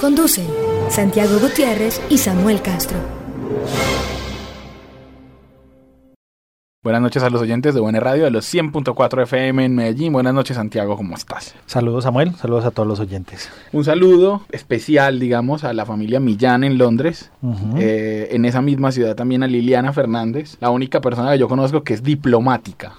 Conducen 0.00 0.46
Santiago 0.88 1.38
Gutiérrez 1.38 2.00
y 2.08 2.16
Samuel 2.16 2.62
Castro. 2.62 2.96
Buenas 6.82 7.02
noches 7.02 7.22
a 7.22 7.28
los 7.28 7.42
oyentes 7.42 7.74
de 7.74 7.82
Buena 7.82 8.00
Radio 8.00 8.24
de 8.24 8.30
los 8.30 8.46
100.4 8.46 9.24
FM 9.24 9.62
en 9.62 9.74
Medellín. 9.74 10.14
Buenas 10.14 10.32
noches, 10.32 10.56
Santiago, 10.56 10.96
¿cómo 10.96 11.14
estás? 11.16 11.54
Saludos, 11.66 12.04
Samuel. 12.04 12.34
Saludos 12.36 12.64
a 12.64 12.70
todos 12.70 12.88
los 12.88 12.98
oyentes. 12.98 13.50
Un 13.72 13.84
saludo 13.84 14.40
especial, 14.52 15.20
digamos, 15.20 15.64
a 15.64 15.74
la 15.74 15.84
familia 15.84 16.18
Millán 16.18 16.64
en 16.64 16.78
Londres. 16.78 17.30
Eh, 17.76 18.28
en 18.30 18.46
esa 18.46 18.62
misma 18.62 18.92
ciudad 18.92 19.14
también 19.14 19.42
a 19.42 19.48
Liliana 19.48 19.92
Fernández, 19.92 20.56
la 20.60 20.70
única 20.70 21.02
persona 21.02 21.32
que 21.32 21.38
yo 21.38 21.46
conozco 21.46 21.82
que 21.82 21.92
es 21.92 22.02
diplomática 22.02 22.94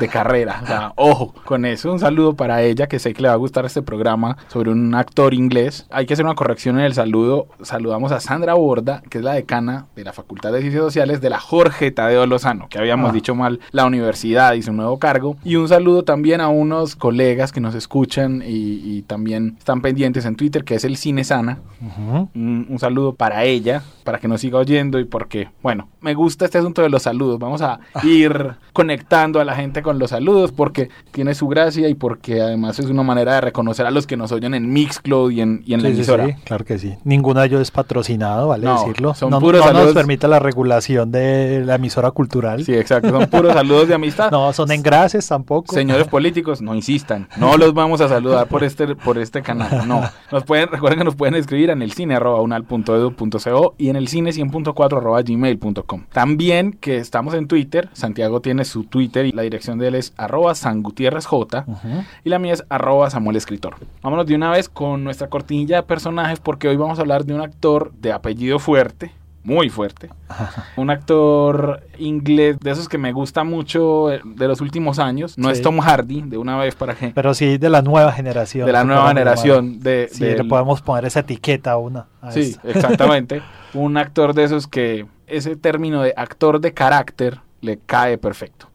de 0.00 0.08
carrera. 0.08 0.60
O 0.62 0.66
sea, 0.66 0.92
ojo 0.96 1.34
con 1.44 1.64
eso. 1.64 1.90
Un 1.92 1.98
saludo 1.98 2.34
para 2.34 2.62
ella, 2.62 2.86
que 2.86 2.98
sé 2.98 3.12
que 3.14 3.22
le 3.22 3.28
va 3.28 3.34
a 3.34 3.38
gustar 3.38 3.64
este 3.64 3.82
programa 3.82 4.36
sobre 4.48 4.70
un 4.70 4.94
actor 4.94 5.34
inglés. 5.34 5.86
Hay 5.90 6.06
que 6.06 6.14
hacer 6.14 6.24
una 6.24 6.34
corrección 6.34 6.78
en 6.78 6.84
el 6.84 6.94
saludo. 6.94 7.46
Saludamos 7.62 8.12
a 8.12 8.20
Sandra 8.20 8.54
Borda, 8.54 9.02
que 9.10 9.18
es 9.18 9.24
la 9.24 9.32
decana 9.34 9.86
de 9.96 10.04
la 10.04 10.12
Facultad 10.12 10.52
de 10.52 10.60
Ciencias 10.60 10.82
Sociales 10.84 11.20
de 11.20 11.30
la 11.30 11.40
Jorge 11.40 11.90
Tadeo 11.90 12.26
Lozano, 12.26 12.68
que 12.68 12.78
habíamos 12.78 13.10
Ah. 13.10 13.12
dicho 13.12 13.34
mal 13.34 13.60
la 13.72 13.84
universidad 13.86 14.52
y 14.54 14.62
su 14.62 14.72
nuevo 14.72 14.98
cargo. 14.98 15.36
Y 15.44 15.56
un 15.56 15.68
saludo 15.68 16.02
también 16.04 16.40
a 16.40 16.48
unos 16.48 16.94
colegas 16.96 17.50
que 17.52 17.60
nos 17.60 17.74
escuchan 17.74 18.42
y, 18.46 18.80
y 18.84 19.02
también 19.02 19.56
están 19.58 19.80
pendientes 19.82 20.24
en 20.26 20.36
Twitter, 20.36 20.64
que 20.64 20.74
es 20.76 20.84
el 20.84 20.96
Cine 20.96 21.24
Sana. 21.24 21.58
Ujú. 21.80 22.28
Un, 22.34 22.66
un 22.68 22.78
saludo 22.78 23.14
para 23.14 23.44
ella, 23.44 23.82
para 24.04 24.18
que 24.18 24.28
nos 24.28 24.40
siga 24.40 24.58
oyendo 24.58 24.98
y 25.00 25.04
porque, 25.04 25.48
bueno, 25.62 25.88
me 26.00 26.14
gusta 26.14 26.44
este 26.44 26.58
asunto 26.58 26.82
de 26.82 26.88
los 26.90 27.02
saludos. 27.02 27.38
Vamos 27.38 27.62
a 27.62 27.80
ir 28.04 28.54
conectando 28.72 29.40
a 29.40 29.44
la 29.44 29.54
gente 29.54 29.61
con 29.82 29.98
los 29.98 30.10
saludos 30.10 30.52
porque 30.52 30.88
tiene 31.12 31.34
su 31.34 31.46
gracia 31.48 31.88
y 31.88 31.94
porque 31.94 32.40
además 32.40 32.78
es 32.78 32.86
una 32.86 33.02
manera 33.02 33.34
de 33.34 33.40
reconocer 33.42 33.86
a 33.86 33.90
los 33.90 34.06
que 34.06 34.16
nos 34.16 34.32
oyen 34.32 34.54
en 34.54 34.72
Mixcloud 34.72 35.30
y 35.30 35.40
en, 35.40 35.62
y 35.64 35.74
en 35.74 35.82
la 35.82 35.88
Sí, 35.88 35.94
sí, 35.94 36.00
emisora. 36.00 36.26
sí, 36.26 36.32
claro 36.44 36.64
que 36.64 36.78
sí. 36.78 36.94
Ninguno 37.04 37.40
de 37.40 37.46
ellos 37.46 37.60
es 37.62 37.70
patrocinado, 37.70 38.48
vale 38.48 38.64
No, 38.66 38.78
decirlo. 38.80 39.14
son 39.14 39.30
no 39.30 39.40
puros 39.40 39.60
no 39.60 39.66
saludos. 39.68 39.86
nos 39.86 39.94
permite 39.94 40.26
la 40.28 40.38
regulación 40.38 41.12
de 41.12 41.62
la 41.64 41.76
emisora 41.76 42.10
cultural. 42.10 42.64
Sí, 42.64 42.74
exacto. 42.74 43.10
Son 43.10 43.26
puros 43.26 43.52
saludos 43.52 43.88
de 43.88 43.94
amistad. 43.94 44.30
No, 44.32 44.52
son 44.52 44.70
engrases 44.70 45.26
tampoco. 45.28 45.74
Señores 45.74 46.08
políticos, 46.08 46.62
no 46.62 46.74
insistan, 46.74 47.28
no 47.36 47.56
los 47.56 47.74
vamos 47.74 48.00
a 48.00 48.08
saludar 48.08 48.46
por 48.48 48.64
este 48.64 48.94
por 48.96 49.18
este 49.18 49.42
canal, 49.42 49.86
no. 49.86 50.02
Nos 50.30 50.44
pueden 50.44 50.68
recuerden 50.68 50.98
que 50.98 51.04
nos 51.04 51.14
pueden 51.16 51.34
escribir 51.34 51.70
en 51.70 51.82
el 51.82 51.92
cine 51.92 52.14
arroba 52.16 52.40
unal.edu.co 52.40 53.74
y 53.78 53.88
en 53.88 53.96
el 53.96 54.08
cine 54.08 54.30
100.4 54.30 54.96
arroba 54.96 55.22
gmail.com. 55.22 56.04
También 56.12 56.72
que 56.72 56.96
estamos 56.96 57.34
en 57.34 57.46
Twitter, 57.48 57.88
Santiago 57.92 58.40
tiene 58.40 58.64
su 58.64 58.84
Twitter 58.84 59.26
y 59.26 59.32
la 59.32 59.42
dirección 59.42 59.51
de 59.58 59.88
él 59.88 59.94
es 59.94 60.12
arroba 60.16 60.54
San 60.54 60.82
Gutiérrez 60.82 61.26
J 61.26 61.64
Ujú. 61.66 61.88
y 62.24 62.28
la 62.30 62.38
mía 62.38 62.54
es 62.54 62.64
arroba 62.68 63.10
Samuel 63.10 63.36
Escritor. 63.36 63.76
Vámonos 64.02 64.26
de 64.26 64.34
una 64.34 64.50
vez 64.50 64.68
con 64.68 65.04
nuestra 65.04 65.28
cortinilla 65.28 65.76
de 65.76 65.82
personajes 65.82 66.40
porque 66.40 66.68
hoy 66.68 66.76
vamos 66.76 66.98
a 66.98 67.02
hablar 67.02 67.24
de 67.24 67.34
un 67.34 67.40
actor 67.42 67.92
de 68.00 68.12
apellido 68.12 68.58
fuerte, 68.58 69.12
muy 69.44 69.68
fuerte, 69.70 70.08
un 70.76 70.88
actor 70.90 71.82
inglés 71.98 72.58
de 72.60 72.70
esos 72.70 72.88
que 72.88 72.96
me 72.98 73.12
gusta 73.12 73.42
mucho 73.44 74.10
eh, 74.12 74.20
de 74.24 74.48
los 74.48 74.60
últimos 74.60 74.98
años. 74.98 75.36
No 75.36 75.48
Sí. 75.48 75.54
es 75.54 75.62
Tom 75.62 75.78
Hardy, 75.80 76.22
de 76.22 76.38
una 76.38 76.56
vez 76.56 76.74
para 76.74 76.94
que. 76.94 77.08
Pero 77.08 77.34
sí 77.34 77.58
de 77.58 77.68
la 77.68 77.82
nueva 77.82 78.12
generación. 78.12 78.66
De 78.66 78.72
la 78.72 78.84
nueva 78.84 79.08
generación. 79.08 79.80
De, 79.80 80.08
Sí, 80.10 80.24
del- 80.24 80.38
le 80.38 80.44
podemos 80.44 80.80
poner 80.82 81.04
esa 81.04 81.20
etiqueta 81.20 81.72
a 81.72 81.76
una. 81.76 82.06
a 82.20 82.30
Sí, 82.32 82.40
esta. 82.62 82.68
exactamente. 82.68 83.42
un 83.74 83.96
actor 83.96 84.32
de 84.34 84.44
esos 84.44 84.66
que 84.66 85.06
ese 85.26 85.56
término 85.56 86.02
de 86.02 86.12
actor 86.16 86.60
de 86.60 86.72
carácter 86.72 87.40
le 87.62 87.78
cae 87.78 88.18
perfecto. 88.18 88.66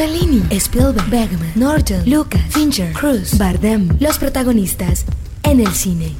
Fellini, 0.00 0.40
Spielberg, 0.58 1.10
Bergman, 1.10 1.52
Norton, 1.54 2.02
Lucas, 2.06 2.40
Fincher, 2.48 2.90
Cruz, 2.94 3.36
Bardem, 3.36 3.86
los 4.00 4.16
protagonistas 4.16 5.04
en 5.42 5.60
el 5.60 5.74
cine. 5.74 6.16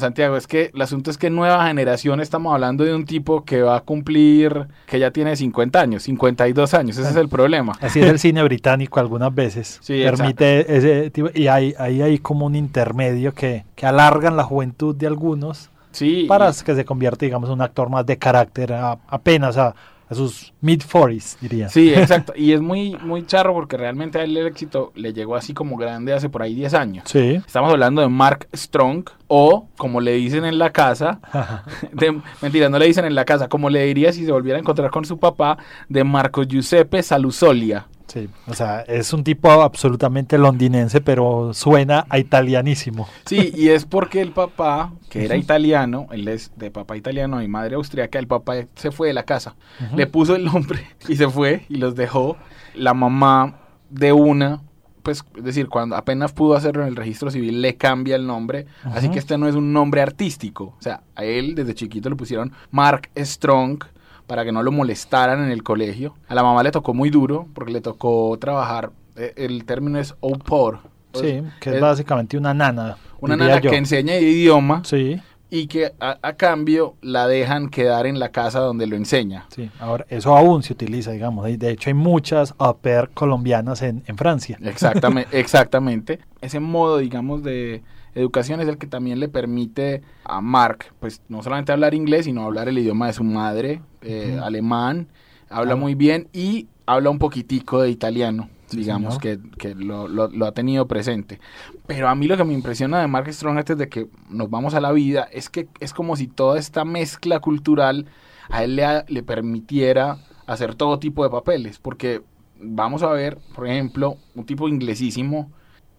Santiago, 0.00 0.36
es 0.36 0.46
que 0.46 0.70
el 0.74 0.80
asunto 0.82 1.10
es 1.10 1.18
que 1.18 1.30
nueva 1.30 1.66
generación 1.66 2.20
estamos 2.20 2.52
hablando 2.54 2.84
de 2.84 2.94
un 2.94 3.04
tipo 3.04 3.44
que 3.44 3.62
va 3.62 3.76
a 3.76 3.80
cumplir, 3.80 4.66
que 4.86 4.98
ya 4.98 5.10
tiene 5.10 5.36
50 5.36 5.80
años, 5.80 6.02
52 6.04 6.74
años, 6.74 6.98
ese 6.98 7.10
es 7.10 7.16
el 7.16 7.28
problema. 7.28 7.72
Así 7.80 8.00
es 8.00 8.06
el 8.08 8.18
cine 8.18 8.42
británico 8.42 9.00
algunas 9.00 9.34
veces. 9.34 9.78
Sí, 9.82 10.02
Permite 10.04 10.76
ese 10.76 11.10
tipo. 11.10 11.28
Y 11.34 11.48
hay, 11.48 11.74
ahí 11.78 12.02
hay 12.02 12.18
como 12.18 12.46
un 12.46 12.54
intermedio 12.54 13.32
que, 13.34 13.64
que 13.74 13.86
alargan 13.86 14.36
la 14.36 14.44
juventud 14.44 14.94
de 14.94 15.06
algunos 15.06 15.70
Sí, 15.92 16.26
para 16.28 16.52
que 16.52 16.74
se 16.74 16.84
convierta, 16.84 17.24
digamos, 17.24 17.48
un 17.48 17.62
actor 17.62 17.88
más 17.88 18.04
de 18.04 18.18
carácter 18.18 18.72
a- 18.74 18.98
apenas 19.08 19.56
a, 19.56 19.74
a 20.08 20.14
sus 20.14 20.52
mid-40s, 20.62 21.38
diría. 21.40 21.68
Sí, 21.68 21.92
exacto. 21.94 22.32
Y 22.36 22.52
es 22.52 22.60
muy, 22.60 22.96
muy 23.02 23.26
charro 23.26 23.52
porque 23.52 23.76
realmente 23.76 24.18
a 24.18 24.24
él 24.24 24.36
el 24.36 24.46
éxito 24.46 24.92
le 24.94 25.12
llegó 25.12 25.36
así 25.36 25.54
como 25.54 25.76
grande 25.76 26.12
hace 26.12 26.28
por 26.28 26.42
ahí 26.42 26.54
10 26.54 26.74
años. 26.74 27.04
Sí. 27.06 27.40
Estamos 27.46 27.70
hablando 27.70 28.02
de 28.02 28.08
Mark 28.08 28.48
Strong 28.54 29.08
o, 29.28 29.68
como 29.76 30.00
le 30.00 30.12
dicen 30.12 30.44
en 30.44 30.58
la 30.58 30.70
casa, 30.70 31.20
de, 31.92 32.20
mentira, 32.40 32.68
no 32.68 32.78
le 32.78 32.86
dicen 32.86 33.04
en 33.04 33.14
la 33.14 33.24
casa, 33.24 33.48
como 33.48 33.70
le 33.70 33.84
diría 33.84 34.12
si 34.12 34.24
se 34.24 34.32
volviera 34.32 34.58
a 34.58 34.60
encontrar 34.60 34.90
con 34.90 35.04
su 35.04 35.18
papá, 35.18 35.58
de 35.88 36.04
Marco 36.04 36.42
Giuseppe 36.44 37.02
Salusolia. 37.02 37.86
Sí, 38.06 38.28
o 38.46 38.54
sea, 38.54 38.82
es 38.82 39.12
un 39.12 39.24
tipo 39.24 39.50
absolutamente 39.50 40.38
londinense, 40.38 41.00
pero 41.00 41.52
suena 41.52 42.06
a 42.08 42.18
italianísimo. 42.18 43.08
Sí, 43.24 43.52
y 43.54 43.68
es 43.68 43.84
porque 43.84 44.20
el 44.20 44.30
papá, 44.30 44.92
que 45.10 45.24
era 45.24 45.36
italiano, 45.36 46.06
él 46.12 46.28
es 46.28 46.52
de 46.56 46.70
papá 46.70 46.96
italiano 46.96 47.42
y 47.42 47.48
madre 47.48 47.74
austriaca, 47.74 48.18
el 48.18 48.28
papá 48.28 48.54
se 48.76 48.92
fue 48.92 49.08
de 49.08 49.14
la 49.14 49.24
casa. 49.24 49.56
Le 49.94 50.06
puso 50.06 50.36
el 50.36 50.44
nombre 50.44 50.86
y 51.08 51.16
se 51.16 51.28
fue 51.28 51.64
y 51.68 51.76
los 51.76 51.96
dejó. 51.96 52.36
La 52.74 52.94
mamá 52.94 53.58
de 53.90 54.12
una, 54.12 54.62
pues, 55.02 55.24
es 55.36 55.44
decir, 55.44 55.68
cuando 55.68 55.96
apenas 55.96 56.32
pudo 56.32 56.54
hacerlo 56.54 56.82
en 56.82 56.88
el 56.88 56.96
registro 56.96 57.30
civil, 57.30 57.60
le 57.60 57.76
cambia 57.76 58.16
el 58.16 58.26
nombre. 58.26 58.66
Así 58.84 59.08
que 59.08 59.18
este 59.18 59.36
no 59.36 59.48
es 59.48 59.54
un 59.56 59.72
nombre 59.72 60.00
artístico. 60.00 60.74
O 60.78 60.82
sea, 60.82 61.02
a 61.16 61.24
él 61.24 61.54
desde 61.54 61.74
chiquito 61.74 62.08
le 62.08 62.16
pusieron 62.16 62.52
Mark 62.70 63.10
Strong 63.16 63.84
para 64.26 64.44
que 64.44 64.52
no 64.52 64.62
lo 64.62 64.72
molestaran 64.72 65.42
en 65.44 65.50
el 65.50 65.62
colegio. 65.62 66.14
A 66.28 66.34
la 66.34 66.42
mamá 66.42 66.62
le 66.62 66.70
tocó 66.72 66.94
muy 66.94 67.10
duro 67.10 67.46
porque 67.54 67.72
le 67.72 67.80
tocó 67.80 68.36
trabajar. 68.40 68.90
eh, 69.16 69.32
El 69.36 69.64
término 69.64 69.98
es 69.98 70.14
au 70.22 70.38
pair. 70.38 70.78
Sí, 71.14 71.42
que 71.60 71.70
es 71.70 71.76
es 71.76 71.80
básicamente 71.80 72.36
una 72.36 72.52
nana. 72.52 72.96
Una 73.20 73.36
nana 73.36 73.60
yo. 73.60 73.70
que 73.70 73.76
enseña 73.78 74.16
idioma 74.18 74.82
Sí, 74.84 75.18
y 75.48 75.66
que 75.68 75.92
a, 76.00 76.18
a 76.20 76.32
cambio 76.34 76.96
la 77.00 77.26
dejan 77.26 77.70
quedar 77.70 78.04
en 78.06 78.18
la 78.18 78.28
casa 78.30 78.58
donde 78.60 78.86
lo 78.86 78.96
enseña. 78.96 79.46
sí. 79.48 79.70
Ahora, 79.80 80.04
eso 80.10 80.36
aún 80.36 80.62
se 80.62 80.74
utiliza, 80.74 81.12
digamos. 81.12 81.46
De 81.58 81.70
hecho, 81.70 81.88
hay 81.88 81.94
muchas 81.94 82.54
au 82.58 82.76
pair 82.76 83.08
colombianas 83.14 83.80
en, 83.80 84.02
en 84.06 84.16
Francia. 84.18 84.58
Exactamente, 84.62 85.38
exactamente. 85.40 86.18
Ese 86.42 86.60
modo, 86.60 86.98
digamos, 86.98 87.42
de 87.42 87.82
educación 88.16 88.60
es 88.60 88.68
el 88.68 88.78
que 88.78 88.86
también 88.86 89.20
le 89.20 89.28
permite 89.28 90.02
a 90.24 90.40
Mark, 90.40 90.86
pues 91.00 91.22
no 91.28 91.42
solamente 91.42 91.72
hablar 91.72 91.94
inglés, 91.94 92.24
sino 92.24 92.44
hablar 92.44 92.68
el 92.68 92.78
idioma 92.78 93.06
de 93.06 93.12
su 93.12 93.22
madre, 93.24 93.80
eh, 94.02 94.38
alemán, 94.42 95.08
habla 95.48 95.76
muy 95.76 95.94
bien 95.94 96.28
y 96.32 96.66
habla 96.86 97.10
un 97.10 97.18
poquitico 97.18 97.80
de 97.82 97.90
italiano, 97.90 98.48
Sí, 98.66 98.78
digamos, 98.78 99.14
señor. 99.18 99.40
que, 99.40 99.58
que 99.58 99.74
lo, 99.76 100.08
lo- 100.08 100.28
lo 100.28 100.46
ha 100.46 100.52
tenido 100.52 100.88
presente. 100.88 101.38
Pero 101.86 102.08
a 102.08 102.14
mí 102.16 102.26
lo 102.26 102.36
que 102.36 102.44
me 102.44 102.52
impresiona 102.54 103.00
de 103.00 103.06
Mark 103.06 103.32
Strong 103.32 103.58
antes 103.58 103.78
de 103.78 103.88
que 103.88 104.08
nos 104.28 104.50
vamos 104.50 104.74
a 104.74 104.80
la 104.80 104.90
vida 104.92 105.28
es 105.30 105.48
que 105.50 105.68
es 105.78 105.92
como 105.94 106.16
si 106.16 106.26
toda 106.26 106.58
esta 106.58 106.84
mezcla 106.84 107.38
cultural 107.40 108.06
a 108.48 108.64
él 108.64 108.76
le, 108.76 109.04
le 109.08 109.22
permitiera 109.22 110.18
hacer 110.46 110.74
todo 110.74 110.98
tipo 110.98 111.22
de 111.24 111.30
papeles, 111.30 111.78
porque 111.78 112.22
vamos 112.60 113.02
a 113.02 113.10
ver, 113.10 113.38
por 113.54 113.66
ejemplo, 113.68 114.16
un 114.34 114.46
tipo 114.46 114.68
inglesísimo 114.68 115.50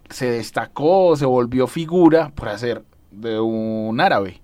se 0.09 0.31
destacó, 0.31 1.15
se 1.15 1.25
volvió 1.25 1.67
figura 1.67 2.29
por 2.29 2.49
hacer 2.49 2.83
de 3.11 3.39
un 3.39 3.99
árabe. 3.99 4.41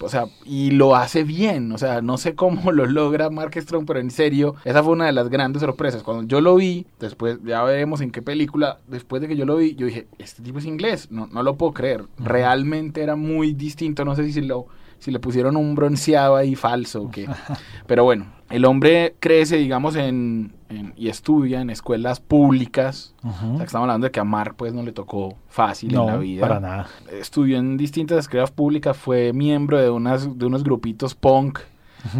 O 0.00 0.08
sea, 0.08 0.26
y 0.44 0.72
lo 0.72 0.96
hace 0.96 1.22
bien. 1.22 1.70
O 1.72 1.78
sea, 1.78 2.02
no 2.02 2.18
sé 2.18 2.34
cómo 2.34 2.72
lo 2.72 2.86
logra 2.86 3.30
Mark 3.30 3.52
Strong, 3.54 3.86
pero 3.86 4.00
en 4.00 4.10
serio, 4.10 4.56
esa 4.64 4.82
fue 4.82 4.92
una 4.92 5.06
de 5.06 5.12
las 5.12 5.28
grandes 5.28 5.60
sorpresas. 5.60 6.02
Cuando 6.02 6.24
yo 6.24 6.40
lo 6.40 6.56
vi, 6.56 6.86
después, 6.98 7.38
ya 7.44 7.62
veremos 7.62 8.00
en 8.00 8.10
qué 8.10 8.22
película, 8.22 8.78
después 8.88 9.22
de 9.22 9.28
que 9.28 9.36
yo 9.36 9.44
lo 9.44 9.56
vi, 9.56 9.74
yo 9.74 9.86
dije, 9.86 10.08
este 10.18 10.42
tipo 10.42 10.58
es 10.58 10.64
inglés. 10.64 11.10
No, 11.10 11.26
no 11.28 11.42
lo 11.42 11.56
puedo 11.56 11.72
creer. 11.72 12.04
Realmente 12.18 13.02
era 13.02 13.16
muy 13.16 13.52
distinto. 13.52 14.04
No 14.04 14.16
sé 14.16 14.30
si 14.32 14.40
lo 14.40 14.66
si 14.98 15.10
le 15.10 15.20
pusieron 15.20 15.56
un 15.56 15.74
bronceado 15.74 16.36
ahí 16.36 16.54
falso 16.54 17.02
o 17.02 17.10
qué. 17.10 17.28
Pero 17.86 18.04
bueno, 18.04 18.26
el 18.50 18.64
hombre 18.64 19.14
crece, 19.18 19.56
digamos, 19.56 19.96
en, 19.96 20.52
y 20.96 21.08
estudia 21.08 21.60
en 21.60 21.70
escuelas 21.70 22.20
públicas. 22.20 23.14
o 23.24 23.56
sea, 23.56 23.64
estamos 23.64 23.84
hablando 23.84 24.06
de 24.06 24.10
que 24.10 24.20
a 24.20 24.24
Mark 24.24 24.54
pues 24.56 24.72
no 24.72 24.82
le 24.82 24.92
tocó 24.92 25.36
fácil 25.48 25.94
en 25.94 26.06
la 26.06 26.16
vida. 26.16 26.40
para 26.42 26.60
nada. 26.60 26.86
Estudió 27.10 27.58
en 27.58 27.76
distintas 27.76 28.18
escuelas 28.18 28.50
públicas, 28.50 28.96
fue 28.96 29.32
miembro 29.32 29.80
de, 29.80 29.90
unas, 29.90 30.38
de 30.38 30.46
unos 30.46 30.62
grupitos 30.62 31.14
punk. 31.14 31.60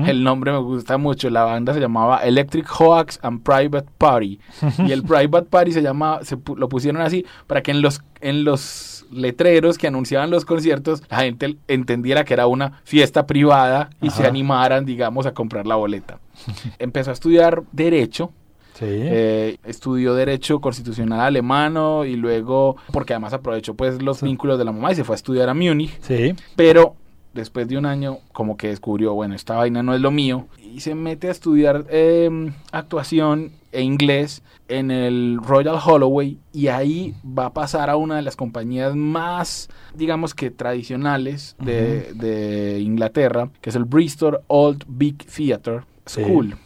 El 0.04 0.24
nombre 0.24 0.50
me 0.50 0.58
gusta 0.58 0.98
mucho. 0.98 1.30
La 1.30 1.44
banda 1.44 1.72
se 1.72 1.78
llamaba 1.78 2.18
Electric 2.24 2.66
Hoax 2.68 3.20
and 3.22 3.42
Private 3.42 3.86
Party. 3.98 4.40
y 4.78 4.90
el 4.90 5.04
Private 5.04 5.46
Party 5.46 5.70
se 5.70 5.82
llama, 5.82 6.20
se, 6.22 6.36
lo 6.56 6.68
pusieron 6.68 7.00
así 7.02 7.24
para 7.46 7.62
que 7.62 7.70
en 7.70 7.82
los, 7.82 8.02
en 8.20 8.42
los 8.42 8.95
letreros 9.10 9.78
que 9.78 9.86
anunciaban 9.86 10.30
los 10.30 10.44
conciertos, 10.44 11.02
la 11.10 11.18
gente 11.18 11.56
entendiera 11.68 12.24
que 12.24 12.34
era 12.34 12.46
una 12.46 12.80
fiesta 12.84 13.26
privada 13.26 13.90
y 14.00 14.10
se 14.10 14.26
animaran, 14.26 14.84
digamos, 14.84 15.26
a 15.26 15.34
comprar 15.34 15.66
la 15.66 15.76
boleta. 15.76 16.18
Empezó 16.78 17.10
a 17.10 17.14
estudiar 17.14 17.62
Derecho. 17.72 18.32
Eh, 18.80 19.56
estudió 19.64 20.14
Derecho 20.14 20.60
Constitucional 20.60 21.20
Alemano 21.20 22.04
y 22.04 22.14
luego, 22.16 22.76
porque 22.92 23.14
además 23.14 23.32
aprovechó 23.32 23.72
pues 23.72 24.02
los 24.02 24.20
vínculos 24.20 24.58
de 24.58 24.66
la 24.66 24.72
mamá 24.72 24.92
y 24.92 24.96
se 24.96 25.04
fue 25.04 25.14
a 25.14 25.16
estudiar 25.16 25.48
a 25.48 25.54
Múnich. 25.54 25.98
Sí. 26.02 26.34
Pero 26.56 26.94
después 27.36 27.68
de 27.68 27.78
un 27.78 27.86
año 27.86 28.18
como 28.32 28.56
que 28.56 28.68
descubrió, 28.68 29.14
bueno, 29.14 29.34
esta 29.34 29.54
vaina 29.54 29.82
no 29.82 29.94
es 29.94 30.00
lo 30.00 30.10
mío 30.10 30.46
y 30.60 30.80
se 30.80 30.94
mete 30.94 31.28
a 31.28 31.30
estudiar 31.30 31.86
em, 31.88 32.52
actuación 32.72 33.52
e 33.70 33.82
inglés 33.82 34.42
en 34.68 34.90
el 34.90 35.38
Royal 35.40 35.78
Holloway 35.84 36.38
y 36.52 36.68
ahí 36.68 37.14
va 37.26 37.46
a 37.46 37.52
pasar 37.52 37.90
a 37.90 37.96
una 37.96 38.16
de 38.16 38.22
las 38.22 38.34
compañías 38.34 38.96
más, 38.96 39.68
digamos 39.94 40.34
que 40.34 40.50
tradicionales 40.50 41.56
de, 41.60 42.80
Inglaterra, 42.80 43.50
que 43.60 43.70
es 43.70 43.76
el 43.76 43.84
Bristol 43.84 44.40
Old 44.48 44.84
Big 44.88 45.24
Theatre 45.26 45.82
School. 46.06 46.56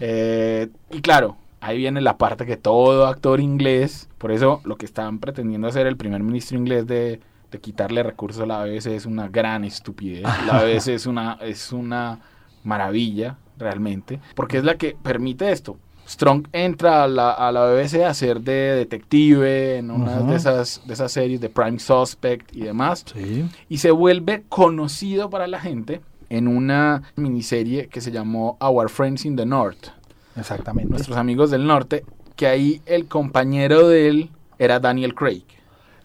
Eh, 0.00 0.68
y 0.90 1.00
claro, 1.00 1.36
ahí 1.60 1.78
viene 1.78 2.00
la 2.00 2.18
parte 2.18 2.46
que 2.46 2.56
todo 2.56 3.06
actor 3.06 3.40
inglés, 3.40 4.08
por 4.18 4.32
eso 4.32 4.60
lo 4.64 4.76
que 4.76 4.86
están 4.86 5.18
pretendiendo 5.18 5.66
hacer 5.66 5.86
el 5.86 5.96
primer 5.96 6.22
ministro 6.22 6.58
inglés 6.58 6.86
de, 6.86 7.20
de 7.54 7.60
quitarle 7.60 8.02
recursos 8.02 8.42
a 8.42 8.46
la 8.46 8.64
BBC 8.64 8.86
es 8.88 9.06
una 9.06 9.28
gran 9.28 9.64
estupidez. 9.64 10.22
La 10.46 10.64
BBC 10.64 10.88
es 10.88 11.06
una, 11.06 11.38
es 11.40 11.72
una 11.72 12.18
maravilla 12.64 13.38
realmente, 13.58 14.18
porque 14.34 14.58
es 14.58 14.64
la 14.64 14.76
que 14.76 14.96
permite 15.00 15.52
esto. 15.52 15.76
Strong 16.08 16.48
entra 16.52 17.04
a 17.04 17.08
la, 17.08 17.30
a 17.30 17.52
la 17.52 17.66
BBC 17.66 18.02
a 18.02 18.12
ser 18.12 18.40
de 18.40 18.74
detective 18.74 19.78
en 19.78 19.90
una 19.90 20.20
de, 20.20 20.34
esas, 20.34 20.82
de 20.84 20.92
esas 20.92 21.12
series 21.12 21.40
de 21.40 21.48
Prime 21.48 21.78
Suspect 21.78 22.54
y 22.54 22.62
demás. 22.62 23.04
Y 23.68 23.78
se 23.78 23.90
vuelve 23.92 24.42
conocido 24.48 25.30
para 25.30 25.46
la 25.46 25.60
gente 25.60 26.02
en 26.28 26.48
una 26.48 27.04
miniserie 27.14 27.86
que 27.86 28.00
se 28.00 28.10
llamó 28.10 28.58
Our 28.60 28.90
Friends 28.90 29.24
in 29.24 29.36
the 29.36 29.46
North. 29.46 29.88
Exactamente. 30.36 30.90
Nuestros 30.90 31.16
amigos 31.16 31.50
del 31.50 31.66
norte, 31.66 32.04
que 32.36 32.48
ahí 32.48 32.82
el 32.84 33.06
compañero 33.06 33.88
de 33.88 34.08
él 34.08 34.30
era 34.58 34.80
Daniel 34.80 35.14
Craig. 35.14 35.44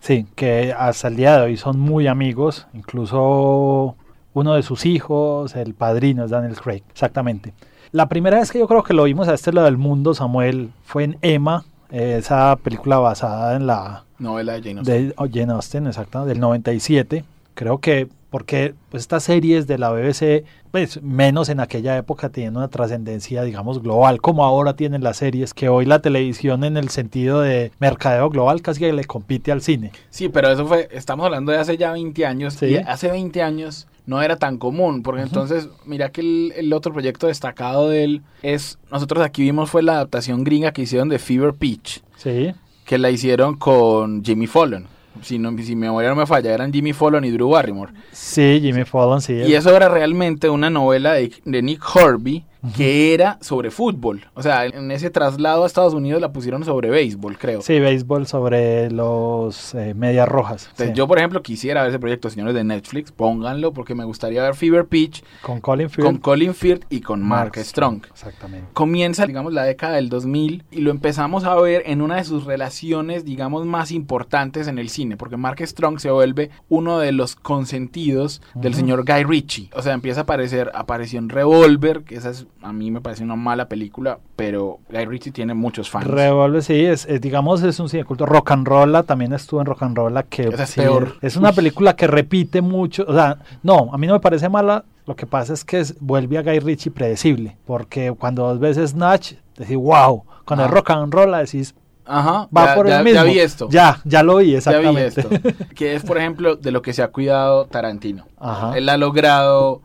Sí, 0.02 0.26
que 0.36 0.74
hasta 0.78 1.08
el 1.08 1.16
día 1.16 1.38
de 1.38 1.44
hoy 1.44 1.58
son 1.58 1.80
muy 1.80 2.08
amigos, 2.08 2.68
incluso 2.74 3.96
uno 4.34 4.54
de 4.54 4.64
sus 4.64 4.86
hijos, 4.86 5.56
el 5.56 5.74
padrino 5.74 6.26
es 6.26 6.32
Daniel 6.32 6.56
Craig, 6.60 6.84
exactamente. 6.92 7.54
La 7.92 8.08
primera 8.08 8.40
vez 8.40 8.52
que 8.52 8.60
yo 8.60 8.68
creo 8.68 8.84
que 8.84 8.94
lo 8.94 9.04
vimos 9.04 9.28
a 9.28 9.34
este 9.34 9.52
lado 9.52 9.66
del 9.66 9.78
mundo, 9.78 10.14
Samuel, 10.14 10.72
fue 10.84 11.04
en 11.04 11.18
Emma, 11.22 11.66
esa 11.92 12.56
película 12.58 13.00
basada 13.00 13.56
en 13.56 13.66
la 13.66 14.06
novela 14.20 14.54
de 14.54 14.62
Jane 14.62 14.80
Austen. 14.80 15.08
De 15.08 15.14
oh, 15.18 15.28
Jane 15.32 15.54
Austen, 15.54 15.88
exacto, 15.88 16.26
del 16.26 16.40
97. 16.40 17.26
Creo 17.60 17.80
que 17.80 18.08
porque 18.30 18.74
pues, 18.90 19.02
estas 19.02 19.24
series 19.24 19.68
de 19.68 19.78
la 19.78 19.92
BBC, 19.92 20.46
pues 20.72 21.04
menos 21.04 21.50
en 21.50 21.60
aquella 21.60 21.98
época 21.98 22.30
tenían 22.30 22.56
una 22.56 22.70
trascendencia, 22.70 23.44
digamos, 23.44 23.84
global, 23.84 24.22
como 24.22 24.46
ahora 24.46 24.78
tienen 24.78 25.04
las 25.04 25.18
series, 25.18 25.54
que 25.54 25.68
hoy 25.68 25.86
la 25.86 26.00
televisión 26.02 26.64
en 26.64 26.78
el 26.78 26.88
sentido 26.88 27.42
de 27.42 27.74
mercadeo 27.80 28.30
global 28.30 28.62
casi 28.62 28.80
que 28.80 28.94
le 28.94 29.04
compite 29.04 29.52
al 29.52 29.62
cine. 29.62 29.92
Sí, 30.10 30.30
pero 30.30 30.50
eso 30.50 30.66
fue, 30.68 30.88
estamos 30.94 31.26
hablando 31.26 31.52
de 31.52 31.58
hace 31.58 31.76
ya 31.76 31.92
20 31.92 32.26
años, 32.26 32.64
y 32.64 32.78
hace 32.78 33.12
20 33.12 33.44
años 33.44 33.88
no 34.06 34.22
era 34.22 34.38
tan 34.38 34.58
común, 34.58 35.04
porque 35.04 35.24
entonces, 35.24 35.68
mira 35.86 36.14
que 36.14 36.54
el, 36.56 36.72
otro 36.72 36.94
proyecto 36.94 37.28
destacado 37.28 37.90
de 37.90 38.06
él 38.06 38.22
es, 38.42 38.80
nosotros 38.90 39.22
aquí 39.22 39.42
vimos 39.42 39.70
fue 39.70 39.84
la 39.84 39.96
adaptación 39.96 40.46
gringa 40.46 40.72
que 40.72 40.84
hicieron 40.84 41.10
de 41.10 41.20
Fever 41.20 41.54
Pitch, 41.56 42.04
sí. 42.16 42.54
que 42.86 42.98
la 42.98 43.12
hicieron 43.12 43.58
con 43.58 44.24
Jimmy 44.24 44.48
Fallon. 44.48 44.88
Si, 45.22 45.38
no, 45.40 45.52
si 45.58 45.76
mi 45.76 45.82
memoria 45.82 46.10
no 46.10 46.16
me 46.16 46.26
falla, 46.26 46.54
eran 46.54 46.72
Jimmy 46.72 46.94
Fallon 46.94 47.24
y 47.26 47.32
Drew 47.32 47.50
Barrymore. 47.50 47.94
Sí, 48.12 48.60
Jimmy 48.62 48.86
Fallon, 48.86 49.22
sí. 49.22 49.34
Y 49.34 49.54
eso 49.54 49.76
era 49.76 49.90
realmente 49.90 50.50
una 50.50 50.70
novela 50.70 51.14
de, 51.14 51.32
de 51.46 51.62
Nick 51.62 51.84
Horby, 51.96 52.46
que 52.76 53.14
era 53.14 53.38
sobre 53.42 53.72
fútbol. 53.72 54.26
O 54.34 54.42
sea, 54.42 54.66
en 54.66 54.92
ese 54.92 55.10
traslado 55.10 55.64
a 55.64 55.68
Estados 55.68 55.94
Unidos 55.94 56.22
la 56.22 56.32
pusieron 56.32 56.64
sobre 56.66 56.90
béisbol, 56.90 57.38
creo. 57.38 57.62
Sí, 57.62 57.80
béisbol 57.80 58.28
sobre 58.28 58.92
los 58.92 59.74
eh, 59.76 59.94
medias 59.94 60.28
rojas. 60.28 60.70
Yo, 60.94 61.08
por 61.08 61.18
ejemplo, 61.18 61.42
quisiera 61.42 61.82
ver 61.82 61.90
ese 61.90 62.00
proyecto, 62.00 62.30
señores 62.30 62.54
de 62.54 62.64
Netflix, 62.64 63.12
pónganlo 63.12 63.74
porque 63.74 63.96
me 63.96 64.04
gustaría 64.04 64.44
ver 64.44 64.56
Fever 64.56 64.86
Pitch 64.88 65.24
con 65.42 65.62
Colin 65.62 65.90
Firth, 65.90 66.06
con 66.06 66.18
Colin 66.18 66.54
Firth 66.54 66.86
y 66.90 67.02
con 67.02 67.24
Mark, 67.24 67.54
Strong. 67.58 68.06
Exactamente. 68.12 68.68
Comienza, 68.74 69.26
digamos, 69.26 69.54
la 69.54 69.64
década 69.64 69.96
del 69.96 70.10
2000 70.10 70.66
y 70.72 70.82
lo 70.82 70.92
empezamos 70.92 71.46
a 71.46 71.56
ver 71.56 71.84
en 71.86 72.02
una 72.02 72.18
de 72.18 72.24
sus 72.24 72.46
relaciones, 72.46 73.26
digamos, 73.26 73.66
más 73.66 73.92
importantes 73.92 74.68
en 74.68 74.80
el 74.80 74.90
cine, 74.90 75.18
porque 75.18 75.38
Mark 75.38 75.66
Strong 75.66 76.00
se 76.00 76.12
vuelve 76.12 76.50
uno 76.68 77.00
de 77.00 77.12
los 77.12 77.36
consentidos 77.36 78.42
del 78.56 78.74
señor 78.74 79.06
Guy 79.06 79.24
Ritchie. 79.24 79.70
O 79.74 79.82
sea, 79.82 79.94
empieza 79.94 80.22
a 80.22 80.24
aparecer, 80.24 80.72
apareció 80.74 81.20
en 81.20 81.30
Revolver, 81.30 82.04
que 82.04 82.16
esa 82.16 82.30
es 82.30 82.48
a 82.62 82.74
mí 82.74 82.92
me 82.92 83.02
parece 83.02 83.24
una 83.24 83.36
mala 83.36 83.70
película, 83.70 84.20
pero 84.36 84.80
Guy 84.90 85.06
Ritchie 85.06 85.32
tiene 85.32 85.54
muchos 85.54 85.90
fans. 85.90 86.08
Revolver, 86.08 86.62
sí, 86.62 86.86
es, 86.86 87.08
digamos, 87.22 87.64
es 87.64 87.80
un 87.80 87.90
cine 87.90 88.04
culto. 88.04 88.26
Rock 88.26 88.52
and 88.52 88.68
Roll 88.68 89.04
también 89.06 89.34
estuvo 89.34 89.60
en 89.62 89.66
Rock 89.66 89.84
and 89.84 89.98
Roll, 89.98 90.24
que 90.26 90.48
es 90.48 90.76
peor. 90.76 91.16
Es 91.22 91.36
una 91.36 91.52
película 91.52 91.96
que 91.96 92.08
repite 92.08 92.62
mucho, 92.62 93.06
o 93.08 93.14
sea, 93.14 93.40
no, 93.64 93.90
a 93.94 93.98
mí 93.98 94.08
no 94.08 94.14
me 94.14 94.20
parece 94.20 94.50
mala, 94.50 94.86
lo 95.06 95.16
que 95.16 95.26
pasa 95.26 95.54
es 95.54 95.64
que 95.64 95.84
vuelve 96.00 96.38
a 96.38 96.42
Guy 96.42 96.60
Ritchie 96.60 96.92
predecible, 96.92 97.58
porque 97.66 98.12
cuando 98.12 98.48
dos 98.48 98.60
veces 98.60 98.92
Snatch, 98.92 99.34
decís, 99.58 99.78
wow, 99.78 100.24
el 100.52 100.60
ah. 100.60 100.68
Rock 100.68 100.92
and 100.92 101.14
Roll 101.14 101.32
decís, 101.32 101.76
Ajá, 102.10 102.50
va 102.56 102.76
por 102.76 102.88
el 102.90 103.04
mismo. 103.04 103.20
Ya 103.20 103.24
vi 103.24 103.40
esto. 103.40 103.68
Ya, 103.70 104.02
ya 104.04 104.24
lo 104.24 104.38
vi, 104.38 104.56
exactamente. 104.56 105.22
Ya 105.22 105.30
vi 105.30 105.36
esto. 105.36 105.66
que 105.76 105.96
es, 105.96 106.04
por 106.04 106.18
ejemplo, 106.18 106.56
de 106.56 106.72
lo 106.72 106.82
que 106.82 106.94
se 106.94 107.04
ha 107.04 107.10
cuidado 107.10 107.66
Tarantino. 107.66 108.26
Ajá. 108.40 108.78
Él 108.78 108.90
ha 108.90 108.98
logrado 108.98 109.82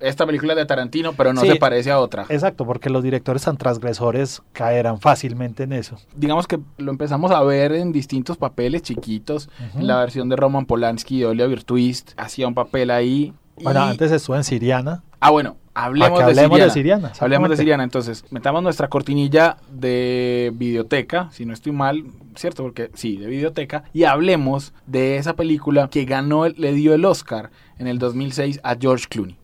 esta 0.00 0.26
película 0.26 0.54
de 0.54 0.64
Tarantino, 0.64 1.12
pero 1.14 1.32
no 1.32 1.40
se 1.42 1.56
parece 1.56 1.90
a 1.90 1.98
otra. 1.98 2.26
Exacto, 2.28 2.64
porque 2.64 2.88
los 2.88 3.02
directores 3.02 3.42
tan 3.42 3.56
transgresores 3.56 4.42
caerán 4.52 5.00
fácilmente 5.00 5.64
en 5.64 5.72
eso. 5.72 5.96
Digamos 6.14 6.46
que 6.46 6.60
lo 6.78 6.90
empezamos 6.90 7.30
a 7.30 7.42
ver 7.42 7.72
en 7.72 7.92
distintos 7.92 8.36
papeles 8.36 8.82
chiquitos. 8.82 9.48
la 9.78 9.98
versión 9.98 10.28
de 10.28 10.36
Roman 10.36 10.66
Polanski 10.66 11.18
y 11.18 11.24
Oliver 11.24 11.64
Twist 11.64 12.12
hacía 12.16 12.46
un 12.48 12.54
papel 12.54 12.90
ahí. 12.90 13.34
Bueno, 13.62 13.82
antes 13.82 14.12
estuvo 14.12 14.36
en 14.36 14.44
Siriana. 14.44 15.02
Ah, 15.20 15.30
bueno, 15.30 15.56
hablemos, 15.74 16.18
de, 16.26 16.34
Siriana. 16.34 16.64
de 16.64 16.70
Siriana. 16.70 17.12
Hablemos 17.18 17.50
de 17.50 17.56
Siriana. 17.56 17.84
Entonces, 17.84 18.24
metamos 18.30 18.62
nuestra 18.62 18.88
cortinilla 18.88 19.56
de 19.70 20.52
videoteca, 20.54 21.30
si 21.32 21.46
no 21.46 21.52
estoy 21.52 21.72
mal, 21.72 22.04
¿cierto? 22.34 22.62
Porque 22.62 22.90
sí, 22.94 23.16
de 23.16 23.26
videoteca. 23.26 23.84
Y 23.92 24.04
hablemos 24.04 24.72
de 24.86 25.16
esa 25.16 25.34
película 25.34 25.88
que 25.88 26.04
ganó, 26.04 26.48
le 26.48 26.72
dio 26.72 26.94
el 26.94 27.04
Oscar 27.04 27.50
en 27.78 27.86
el 27.86 27.98
2006 27.98 28.60
a 28.62 28.76
George 28.78 29.06
Clooney. 29.08 29.36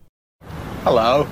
Hello. 0.85 1.25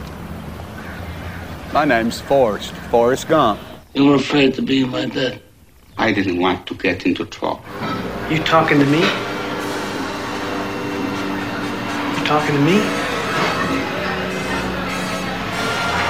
My 1.74 1.86
name's 1.86 2.22
Forrest, 2.22 2.74
Forrest 2.90 3.30
Gump. 3.30 3.60
You 3.94 4.06
were 4.06 4.16
afraid 4.16 4.56
to 4.56 4.62
be 4.62 4.86
my 4.86 5.06
dad. 5.06 5.42
I 5.98 6.12
didn't 6.12 6.40
want 6.40 6.66
to 6.68 6.76
get 6.76 7.06
into 7.06 7.26
trouble. 7.26 7.62
You 8.30 8.40
talking 8.44 8.80
to 8.80 8.86
me? 8.86 9.02
Talking 12.32 12.56
to 12.56 12.62
me? 12.62 12.78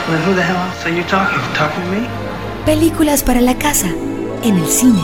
Well, 0.08 0.22
who 0.22 0.36
the 0.36 0.44
hell 0.44 0.56
else 0.68 0.86
are 0.86 0.96
you 0.96 1.04
talking? 1.06 1.42
Talking 1.56 1.82
to 1.82 1.90
me? 1.90 2.08
Películas 2.64 3.24
para 3.24 3.42
la 3.42 3.58
casa, 3.58 3.90
en 4.44 4.58
el 4.60 4.68
cine. 4.68 5.02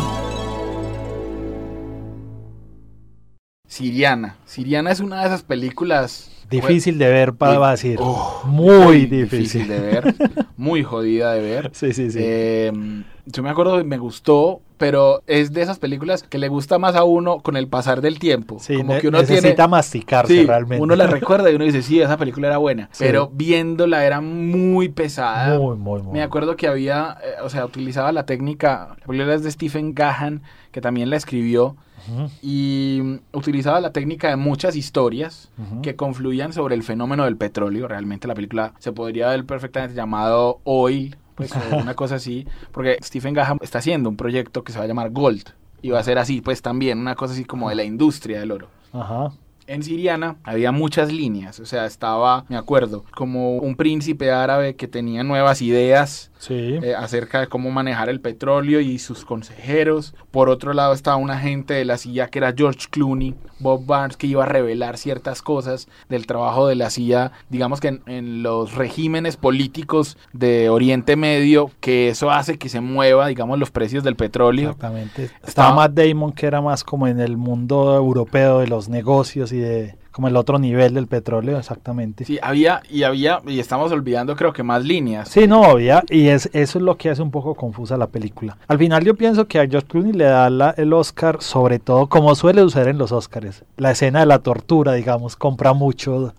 Siriana. 3.67 4.35
Siriana 4.45 4.91
es 4.91 4.99
una 4.99 5.21
de 5.21 5.25
esas 5.25 5.41
películas 5.41 6.29
Difícil 6.51 6.99
de 6.99 7.09
ver 7.09 7.33
para 7.33 7.71
decir. 7.71 7.97
Oh, 7.99 8.43
muy, 8.45 9.07
difícil. 9.07 9.67
de 9.67 9.79
ver. 9.79 10.15
Muy 10.55 10.83
jodida 10.83 11.33
de 11.33 11.41
ver. 11.41 11.71
Sí, 11.73 11.93
sí, 11.93 12.11
sí. 12.11 12.19
Em, 12.21 13.05
yo 13.25 13.41
me 13.41 13.49
acuerdo, 13.49 13.83
me 13.83 13.97
gustó 13.97 14.61
pero 14.77 15.23
es 15.27 15.53
de 15.53 15.61
esas 15.61 15.79
películas 15.79 16.23
que 16.23 16.37
le 16.37 16.47
gusta 16.47 16.77
más 16.79 16.95
a 16.95 17.03
uno 17.03 17.39
con 17.39 17.57
el 17.57 17.67
pasar 17.67 18.01
del 18.01 18.19
tiempo. 18.19 18.57
Sí, 18.59 18.77
como 18.77 18.97
que 18.99 19.07
uno 19.07 19.19
necesita 19.19 19.55
tiene... 19.55 19.67
masticarse 19.67 20.33
Sí, 20.33 20.45
realmente. 20.45 20.81
uno 20.83 20.95
la 20.95 21.07
recuerda 21.07 21.51
y 21.51 21.55
uno 21.55 21.65
dice, 21.65 21.81
sí, 21.81 21.99
esa 21.99 22.17
película 22.17 22.47
era 22.47 22.57
buena. 22.57 22.89
Sí. 22.91 23.03
Pero 23.05 23.29
viéndola 23.33 24.05
era 24.05 24.21
muy 24.21 24.89
pesada. 24.89 25.57
Muy, 25.57 25.77
muy, 25.77 26.01
muy. 26.01 26.13
Me 26.13 26.21
acuerdo 26.21 26.55
que 26.55 26.67
había, 26.67 27.17
eh, 27.23 27.41
o 27.43 27.49
sea, 27.49 27.65
utilizaba 27.65 28.11
la 28.11 28.25
técnica, 28.25 28.95
la 28.99 29.05
película 29.07 29.33
es 29.33 29.43
de 29.43 29.51
Stephen 29.51 29.93
Gahan, 29.93 30.41
que 30.71 30.81
también 30.81 31.09
la 31.09 31.15
escribió, 31.17 31.75
y 32.41 32.99
mm, 33.03 33.15
utilizaba 33.33 33.81
la 33.81 33.91
técnica 33.91 34.29
de 34.29 34.35
muchas 34.37 34.75
historias 34.75 35.49
que 35.81 35.95
confluían 35.95 36.53
sobre 36.53 36.75
el 36.75 36.83
fenómeno 36.83 37.25
del 37.25 37.35
petróleo. 37.35 37.87
Realmente 37.87 38.27
la 38.27 38.35
película 38.35 38.73
se 38.79 38.91
podría 38.93 39.29
ver 39.29 39.45
perfectamente 39.45 39.95
llamado 39.95 40.59
Oil, 40.63 41.17
pues 41.37 41.51
o 41.71 41.77
una 41.77 41.93
cosa 41.93 42.15
así, 42.15 42.45
porque 42.71 42.97
Stephen 43.01 43.33
Graham 43.33 43.59
está 43.61 43.77
haciendo 43.77 44.09
un 44.09 44.17
proyecto 44.17 44.63
que 44.63 44.73
se 44.73 44.79
va 44.79 44.85
a 44.85 44.87
llamar 44.87 45.11
Gold 45.11 45.53
y 45.81 45.91
va 45.91 45.99
a 45.99 46.03
ser 46.03 46.17
así, 46.17 46.41
pues 46.41 46.61
también 46.61 46.97
una 46.97 47.15
cosa 47.15 47.33
así 47.33 47.45
como 47.45 47.69
de 47.69 47.75
la 47.75 47.83
industria 47.83 48.39
del 48.39 48.51
oro. 48.51 48.67
Ajá. 48.91 49.31
En 49.67 49.83
Siriana 49.83 50.37
había 50.43 50.71
muchas 50.71 51.11
líneas, 51.11 51.59
o 51.59 51.65
sea, 51.65 51.85
estaba, 51.85 52.45
me 52.47 52.55
acuerdo, 52.57 53.03
como 53.15 53.57
un 53.57 53.75
príncipe 53.75 54.31
árabe 54.31 54.75
que 54.75 54.87
tenía 54.87 55.23
nuevas 55.23 55.61
ideas 55.61 56.31
Sí. 56.39 56.53
eh, 56.83 56.93
acerca 56.95 57.39
de 57.39 57.47
cómo 57.47 57.71
manejar 57.71 58.09
el 58.09 58.21
petróleo 58.21 58.79
y 58.79 58.99
sus 58.99 59.25
consejeros. 59.25 60.13
Por 60.29 60.49
otro 60.49 60.73
lado 60.73 60.93
estaba 60.93 61.17
un 61.17 61.31
agente 61.31 61.73
de 61.73 61.83
la 61.83 61.97
CIA 61.97 62.27
que 62.27 62.37
era 62.37 62.53
George 62.55 62.87
Clooney, 62.91 63.33
Bob 63.59 63.87
Barnes, 63.87 64.17
que 64.17 64.27
iba 64.27 64.43
a 64.43 64.45
revelar 64.45 64.97
ciertas 64.99 65.41
cosas 65.41 65.87
del 66.09 66.27
trabajo 66.27 66.67
de 66.67 66.75
la 66.75 66.91
CIA, 66.91 67.31
digamos 67.49 67.79
que 67.79 67.87
en, 67.87 68.01
en 68.05 68.43
los 68.43 68.75
regímenes 68.75 69.35
políticos 69.35 70.15
de 70.31 70.69
Oriente 70.69 71.15
Medio, 71.15 71.71
que 71.79 72.09
eso 72.09 72.29
hace 72.29 72.59
que 72.59 72.69
se 72.69 72.81
mueva, 72.81 73.27
digamos, 73.27 73.57
los 73.57 73.71
precios 73.71 74.03
del 74.03 74.15
petróleo. 74.15 74.69
Exactamente. 74.69 75.23
Estaba- 75.23 75.47
Estaba 75.47 75.75
Matt 75.75 75.93
Damon, 75.93 76.31
que 76.33 76.45
era 76.45 76.61
más 76.61 76.83
como 76.83 77.07
en 77.07 77.19
el 77.19 77.35
mundo 77.35 77.95
europeo 77.95 78.59
de 78.59 78.67
los 78.67 78.89
negocios 78.89 79.51
y 79.51 79.56
de 79.57 79.95
como 80.11 80.27
el 80.29 80.35
otro 80.35 80.57
nivel 80.57 80.95
del 80.95 81.05
petróleo, 81.05 81.59
exactamente. 81.59 82.25
Sí, 82.25 82.33
Sí, 82.33 82.39
había, 82.41 82.81
y 82.89 83.03
había, 83.03 83.39
y 83.45 83.59
estamos 83.59 83.91
olvidando 83.91 84.35
creo 84.35 84.51
que 84.51 84.63
más 84.63 84.83
líneas. 84.83 85.29
no, 85.47 85.63
había, 85.63 86.03
y 86.09 86.29
es, 86.29 86.49
eso 86.53 86.79
es 86.79 86.83
lo 86.83 86.97
que 86.97 87.11
hace 87.11 87.21
un 87.21 87.29
poco 87.29 87.53
confusa 87.53 87.97
la 87.97 88.07
película. 88.07 88.57
Al 88.67 88.79
final 88.79 89.03
yo 89.05 89.13
pienso 89.15 89.47
que 89.47 89.59
a 89.59 89.67
George 89.67 89.87
Clooney 89.87 90.13
le 90.13 90.23
da 90.23 90.49
la- 90.49 90.71
el 90.75 90.91
Oscar, 90.93 91.37
sobre 91.43 91.77
todo 91.77 92.07
como 92.07 92.33
suele 92.33 92.61
suceder 92.61 92.87
en 92.87 92.97
los 92.97 93.11
Oscars. 93.11 93.63
La 93.77 93.91
escena 93.91 94.21
de 94.21 94.25
la 94.25 94.39
tortura, 94.39 94.93
digamos, 94.93 95.35
compra 95.35 95.73
mucho 95.73 96.33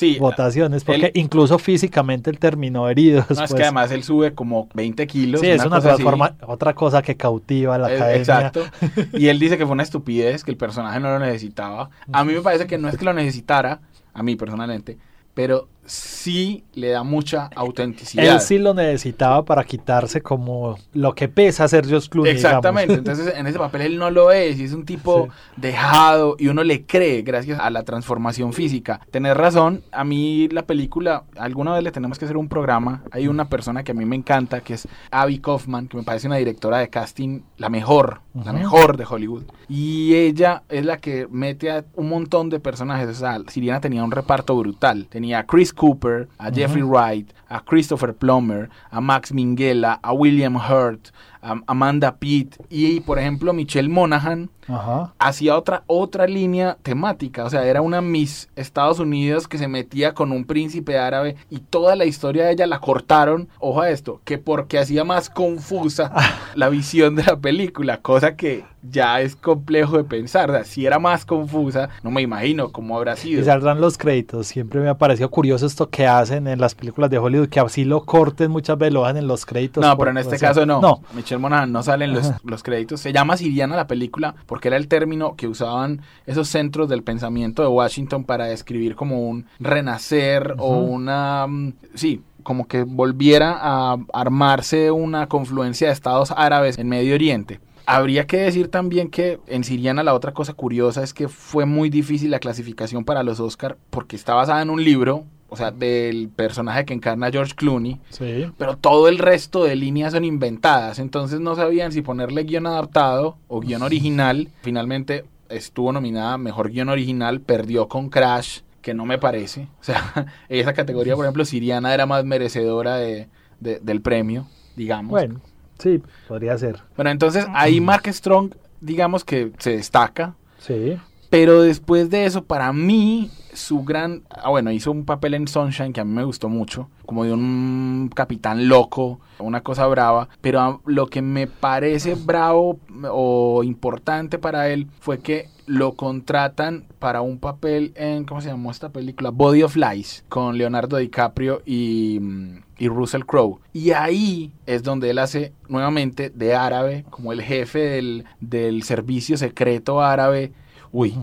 Sí, 0.00 0.18
votaciones, 0.18 0.82
porque 0.82 1.06
él- 1.06 1.12
incluso 1.14 1.58
físicamente 1.58 2.30
él 2.30 2.38
terminó 2.38 2.88
herido. 2.88 3.24
no, 3.28 3.44
es 3.44 3.54
que 3.54 3.62
además 3.62 3.90
él 3.90 4.02
sube 4.02 4.34
como 4.34 4.68
20 4.74 5.06
kilos. 5.06 5.40
sí, 5.42 5.46
es 5.48 5.64
una 5.64 5.80
transforma, 5.80 6.36
otra 6.46 6.74
cosa 6.74 7.02
que 7.02 7.16
cautiva 7.16 7.74
a 7.74 7.78
la 7.78 7.92
Eh, 7.92 7.96
academia. 7.96 8.16
Exacto. 8.18 8.62
Y 9.12 9.28
él 9.28 9.38
dice 9.38 9.58
que 9.58 9.64
fue 9.64 9.72
una 9.72 9.82
estupidez, 9.82 10.42
que 10.42 10.50
el 10.50 10.56
personaje 10.56 10.98
no 11.00 11.10
lo 11.10 11.18
necesitaba. 11.18 11.90
A 12.12 12.24
mí 12.24 12.32
me 12.32 12.40
parece 12.40 12.66
que 12.66 12.78
no 12.78 12.88
es 12.88 12.96
que 12.96 13.04
lo 13.04 13.12
necesitara, 13.12 13.80
a 14.14 14.22
mí 14.22 14.36
personalmente, 14.36 14.96
pero 15.34 15.68
sí 15.90 16.64
le 16.74 16.90
da 16.90 17.02
mucha 17.02 17.50
autenticidad. 17.56 18.24
Él 18.34 18.40
sí 18.40 18.58
lo 18.58 18.74
necesitaba 18.74 19.44
para 19.44 19.64
quitarse 19.64 20.20
como 20.22 20.78
lo 20.92 21.14
que 21.14 21.28
pesa 21.28 21.66
ser 21.68 21.86
George 21.86 22.08
Clooney. 22.08 22.32
Exactamente, 22.32 22.94
digamos. 22.94 23.08
entonces 23.18 23.38
en 23.38 23.46
ese 23.46 23.58
papel 23.58 23.82
él 23.82 23.98
no 23.98 24.10
lo 24.10 24.30
es 24.30 24.58
y 24.58 24.64
es 24.64 24.72
un 24.72 24.84
tipo 24.84 25.26
Sí. 25.26 25.32
dejado 25.56 26.36
y 26.38 26.48
uno 26.48 26.62
le 26.62 26.84
cree 26.84 27.22
gracias 27.22 27.58
a 27.60 27.70
la 27.70 27.82
transformación 27.82 28.52
física. 28.52 29.00
Tenés 29.10 29.36
razón, 29.36 29.82
a 29.92 30.04
mí 30.04 30.48
la 30.48 30.62
película, 30.62 31.24
alguna 31.36 31.72
vez 31.74 31.82
le 31.82 31.90
tenemos 31.90 32.18
que 32.18 32.24
hacer 32.24 32.36
un 32.36 32.48
programa, 32.48 33.02
hay 33.10 33.28
una 33.28 33.48
persona 33.48 33.82
que 33.82 33.92
a 33.92 33.94
mí 33.94 34.04
me 34.04 34.16
encanta 34.16 34.60
que 34.60 34.74
es 34.74 34.86
Abby 35.10 35.38
Kaufman, 35.38 35.88
que 35.88 35.96
me 35.96 36.02
parece 36.02 36.26
una 36.28 36.36
directora 36.36 36.78
de 36.78 36.88
casting 36.88 37.40
la 37.58 37.68
mejor, 37.68 38.20
la 38.44 38.52
mejor 38.52 38.96
de 38.96 39.04
Hollywood. 39.08 39.42
Y 39.68 40.14
ella 40.14 40.62
es 40.68 40.84
la 40.84 40.98
que 40.98 41.26
mete 41.30 41.70
a 41.70 41.84
un 41.94 42.08
montón 42.08 42.50
de 42.50 42.60
personajes, 42.60 43.08
o 43.08 43.14
sea, 43.14 43.38
Siriana 43.48 43.80
tenía 43.80 44.04
un 44.04 44.10
reparto 44.10 44.56
brutal, 44.56 45.06
tenía 45.10 45.40
a 45.40 45.46
Chris 45.46 45.72
Cooper, 45.80 46.28
a 46.38 46.50
Jeffrey 46.52 46.82
mm-hmm. 46.82 46.90
Wright, 46.90 47.32
a 47.48 47.58
Christopher 47.58 48.12
Plummer, 48.12 48.68
a 48.92 49.00
Max 49.00 49.32
Minghella, 49.32 49.98
a 50.04 50.14
William 50.14 50.56
Hurt, 50.56 51.10
Amanda 51.42 52.16
Pitt 52.16 52.56
y 52.68 53.00
por 53.00 53.18
ejemplo 53.18 53.52
Michelle 53.52 53.88
Monaghan 53.88 54.50
Ajá. 54.68 55.12
hacía 55.18 55.56
otra 55.56 55.82
otra 55.86 56.26
línea 56.26 56.76
temática, 56.82 57.44
o 57.44 57.50
sea, 57.50 57.64
era 57.66 57.80
una 57.82 58.00
Miss 58.00 58.48
Estados 58.56 59.00
Unidos 59.00 59.48
que 59.48 59.58
se 59.58 59.66
metía 59.66 60.12
con 60.14 60.30
un 60.32 60.44
príncipe 60.44 60.96
árabe 60.98 61.36
y 61.50 61.58
toda 61.58 61.96
la 61.96 62.04
historia 62.04 62.44
de 62.44 62.52
ella 62.52 62.66
la 62.66 62.78
cortaron, 62.78 63.48
ojo 63.58 63.80
a 63.80 63.90
esto, 63.90 64.20
que 64.24 64.38
porque 64.38 64.78
hacía 64.78 65.02
más 65.04 65.28
confusa 65.30 66.12
la 66.54 66.68
visión 66.68 67.16
de 67.16 67.24
la 67.24 67.36
película, 67.36 67.96
cosa 67.98 68.36
que 68.36 68.64
ya 68.82 69.20
es 69.20 69.36
complejo 69.36 69.96
de 69.98 70.04
pensar, 70.04 70.50
o 70.50 70.54
sea, 70.54 70.64
si 70.64 70.86
era 70.86 70.98
más 70.98 71.24
confusa, 71.26 71.90
no 72.02 72.10
me 72.10 72.22
imagino 72.22 72.70
cómo 72.70 72.96
habrá 72.96 73.14
Y 73.14 73.16
sido. 73.18 73.44
saldrán 73.44 73.78
los 73.80 73.98
créditos. 73.98 74.46
Siempre 74.46 74.80
me 74.80 74.88
ha 74.88 74.96
parecido 74.96 75.28
curioso 75.30 75.66
esto 75.66 75.90
que 75.90 76.06
hacen 76.06 76.46
en 76.46 76.58
las 76.60 76.74
películas 76.74 77.10
de 77.10 77.18
Hollywood, 77.18 77.48
que 77.48 77.60
así 77.60 77.84
lo 77.84 78.04
corten 78.06 78.50
muchas 78.50 78.78
veces, 78.78 78.94
lo 78.94 79.06
en 79.08 79.26
los 79.26 79.44
créditos. 79.44 79.82
No, 79.84 79.90
por- 79.96 80.06
pero 80.06 80.10
en 80.12 80.18
este 80.18 80.38
sea, 80.38 80.48
caso 80.48 80.64
no. 80.64 80.80
No, 80.80 81.02
Michelle 81.30 81.42
Monaghan 81.42 81.70
no 81.70 81.82
salen 81.84 82.12
los, 82.12 82.32
los 82.44 82.62
créditos. 82.64 83.00
Se 83.00 83.12
llama 83.12 83.36
Siriana 83.36 83.76
la 83.76 83.86
película 83.86 84.34
porque 84.46 84.66
era 84.66 84.76
el 84.76 84.88
término 84.88 85.36
que 85.36 85.46
usaban 85.46 86.00
esos 86.26 86.48
centros 86.48 86.88
del 86.88 87.04
pensamiento 87.04 87.62
de 87.62 87.68
Washington 87.68 88.24
para 88.24 88.46
describir 88.46 88.96
como 88.96 89.28
un 89.28 89.46
renacer 89.60 90.56
o 90.58 90.78
una... 90.78 91.46
mm, 91.46 91.72
Sí, 91.94 92.22
como 92.42 92.66
que 92.66 92.82
volviera 92.82 93.56
a 93.60 93.96
armarse 94.12 94.90
una 94.90 95.28
confluencia 95.28 95.86
de 95.86 95.92
estados 95.92 96.32
árabes 96.36 96.78
en 96.78 96.88
Medio 96.88 97.14
Oriente. 97.14 97.60
Habría 97.86 98.26
que 98.26 98.38
decir 98.38 98.68
también 98.68 99.08
que 99.08 99.38
en 99.46 99.62
Siriana 99.62 100.02
la 100.02 100.14
otra 100.14 100.32
cosa 100.32 100.52
curiosa 100.54 101.04
es 101.04 101.14
que 101.14 101.28
fue 101.28 101.64
muy 101.64 101.90
difícil 101.90 102.30
la 102.30 102.38
clasificación 102.40 103.04
para 103.04 103.22
los 103.22 103.38
Oscar 103.40 103.76
porque 103.90 104.16
está 104.16 104.34
basada 104.34 104.62
en 104.62 104.70
un 104.70 104.82
libro, 104.82 105.24
o 105.50 105.56
sea, 105.56 105.70
del 105.72 106.28
personaje 106.34 106.84
que 106.84 106.94
encarna 106.94 107.30
George 107.30 107.54
Clooney, 107.54 108.00
sí. 108.08 108.46
pero 108.56 108.76
todo 108.76 109.08
el 109.08 109.18
resto 109.18 109.64
de 109.64 109.76
líneas 109.76 110.12
son 110.12 110.24
inventadas, 110.24 110.98
entonces 110.98 111.40
no 111.40 111.54
sabían 111.56 111.92
si 111.92 112.00
ponerle 112.02 112.44
guion 112.44 112.66
adaptado 112.66 113.36
o 113.48 113.60
guion 113.60 113.82
original. 113.82 114.48
Finalmente 114.62 115.24
estuvo 115.48 115.92
nominada 115.92 116.38
Mejor 116.38 116.70
Guión 116.70 116.88
Original, 116.88 117.40
perdió 117.40 117.88
con 117.88 118.08
Crash, 118.08 118.60
que 118.82 118.94
no 118.94 119.04
me 119.04 119.18
parece. 119.18 119.68
O 119.80 119.84
sea, 119.84 120.26
esa 120.48 120.72
categoría, 120.72 121.16
por 121.16 121.24
ejemplo, 121.24 121.44
Siriana 121.44 121.92
era 121.92 122.06
más 122.06 122.24
merecedora 122.24 122.96
de, 122.96 123.28
de- 123.58 123.80
del 123.80 124.00
premio, 124.00 124.46
digamos. 124.76 125.10
Bueno, 125.10 125.40
sí, 125.80 126.00
podría 126.28 126.56
ser. 126.56 126.80
Bueno, 126.96 127.10
entonces 127.10 127.46
ahí 127.52 127.80
Mark 127.80 128.04
Strong, 128.06 128.54
digamos 128.80 129.24
que 129.24 129.50
se 129.58 129.72
destaca, 129.76 130.34
Sí. 130.58 130.96
pero 131.30 131.62
después 131.62 132.08
de 132.10 132.26
eso, 132.26 132.44
para 132.44 132.72
mí, 132.72 133.30
su 133.60 133.84
gran... 133.84 134.22
Ah, 134.30 134.50
bueno, 134.50 134.70
hizo 134.72 134.90
un 134.90 135.04
papel 135.04 135.34
en 135.34 135.48
Sunshine 135.48 135.92
que 135.92 136.00
a 136.00 136.04
mí 136.04 136.12
me 136.12 136.24
gustó 136.24 136.48
mucho, 136.48 136.88
como 137.06 137.24
de 137.24 137.32
un 137.32 138.10
capitán 138.14 138.68
loco, 138.68 139.20
una 139.38 139.62
cosa 139.62 139.86
brava, 139.86 140.28
pero 140.40 140.80
lo 140.86 141.06
que 141.06 141.22
me 141.22 141.46
parece 141.46 142.14
bravo 142.14 142.78
o 143.10 143.62
importante 143.62 144.38
para 144.38 144.68
él 144.68 144.88
fue 145.00 145.20
que 145.20 145.48
lo 145.66 145.92
contratan 145.92 146.86
para 146.98 147.20
un 147.20 147.38
papel 147.38 147.92
en, 147.94 148.24
¿cómo 148.24 148.40
se 148.40 148.48
llamó 148.48 148.72
esta 148.72 148.88
película? 148.88 149.30
Body 149.30 149.62
of 149.62 149.76
Lies, 149.76 150.24
con 150.28 150.58
Leonardo 150.58 150.96
DiCaprio 150.96 151.62
y, 151.64 152.18
mm, 152.20 152.62
y 152.78 152.88
Russell 152.88 153.22
Crowe. 153.24 153.60
Y 153.72 153.92
ahí 153.92 154.52
es 154.66 154.82
donde 154.82 155.10
él 155.10 155.18
hace 155.18 155.52
nuevamente 155.68 156.30
de 156.30 156.56
árabe, 156.56 157.04
como 157.10 157.32
el 157.32 157.40
jefe 157.40 157.78
del, 157.78 158.24
del 158.40 158.82
servicio 158.82 159.36
secreto 159.36 160.00
árabe. 160.00 160.52
Uy, 160.90 161.14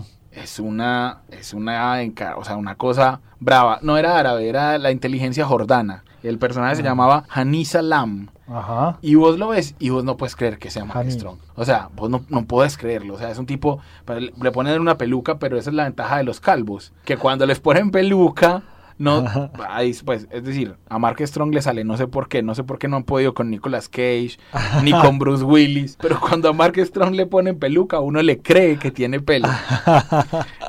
es 0.42 0.58
una, 0.58 1.22
es 1.30 1.54
una, 1.54 2.00
o 2.36 2.44
sea, 2.44 2.56
una 2.56 2.76
cosa 2.76 3.20
brava. 3.40 3.78
No 3.82 3.96
era 3.96 4.18
árabe, 4.18 4.48
era 4.48 4.78
la 4.78 4.90
inteligencia 4.90 5.44
jordana. 5.44 6.04
El 6.22 6.38
personaje 6.38 6.76
se 6.76 6.82
llamaba 6.82 7.24
Hanisa 7.28 7.82
Lam. 7.82 8.28
Ajá. 8.48 8.98
Y 9.02 9.14
vos 9.14 9.38
lo 9.38 9.48
ves 9.48 9.74
y 9.78 9.90
vos 9.90 10.04
no 10.04 10.16
puedes 10.16 10.34
creer 10.34 10.58
que 10.58 10.70
sea 10.70 10.84
Mark. 10.84 11.10
Strong. 11.10 11.38
O 11.54 11.64
sea, 11.64 11.90
vos 11.94 12.10
no, 12.10 12.24
no 12.28 12.44
puedes 12.46 12.76
creerlo. 12.76 13.14
O 13.14 13.18
sea, 13.18 13.30
es 13.30 13.38
un 13.38 13.46
tipo, 13.46 13.80
le 14.06 14.52
ponen 14.52 14.80
una 14.80 14.98
peluca, 14.98 15.38
pero 15.38 15.58
esa 15.58 15.70
es 15.70 15.76
la 15.76 15.84
ventaja 15.84 16.16
de 16.16 16.24
los 16.24 16.40
calvos. 16.40 16.92
Que 17.04 17.16
cuando 17.16 17.46
les 17.46 17.60
ponen 17.60 17.90
peluca, 17.90 18.62
no, 18.98 19.50
ahí, 19.68 19.96
pues, 20.04 20.26
es 20.30 20.44
decir, 20.44 20.74
a 20.88 20.98
Mark 20.98 21.18
Strong 21.24 21.54
le 21.54 21.62
sale, 21.62 21.84
no 21.84 21.96
sé 21.96 22.06
por 22.08 22.28
qué, 22.28 22.42
no 22.42 22.54
sé 22.54 22.64
por 22.64 22.78
qué 22.78 22.88
no 22.88 22.96
han 22.96 23.04
podido 23.04 23.32
con 23.32 23.50
Nicolas 23.50 23.88
Cage, 23.88 24.38
ni 24.82 24.92
con 24.92 25.18
Bruce 25.20 25.44
Willis, 25.44 25.96
pero 26.00 26.20
cuando 26.20 26.48
a 26.48 26.52
Mark 26.52 26.74
Strong 26.76 27.14
le 27.14 27.26
ponen 27.26 27.58
peluca, 27.58 28.00
uno 28.00 28.20
le 28.22 28.40
cree 28.40 28.78
que 28.78 28.90
tiene 28.90 29.20
pelo. 29.20 29.48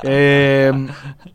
Eh, 0.02 0.72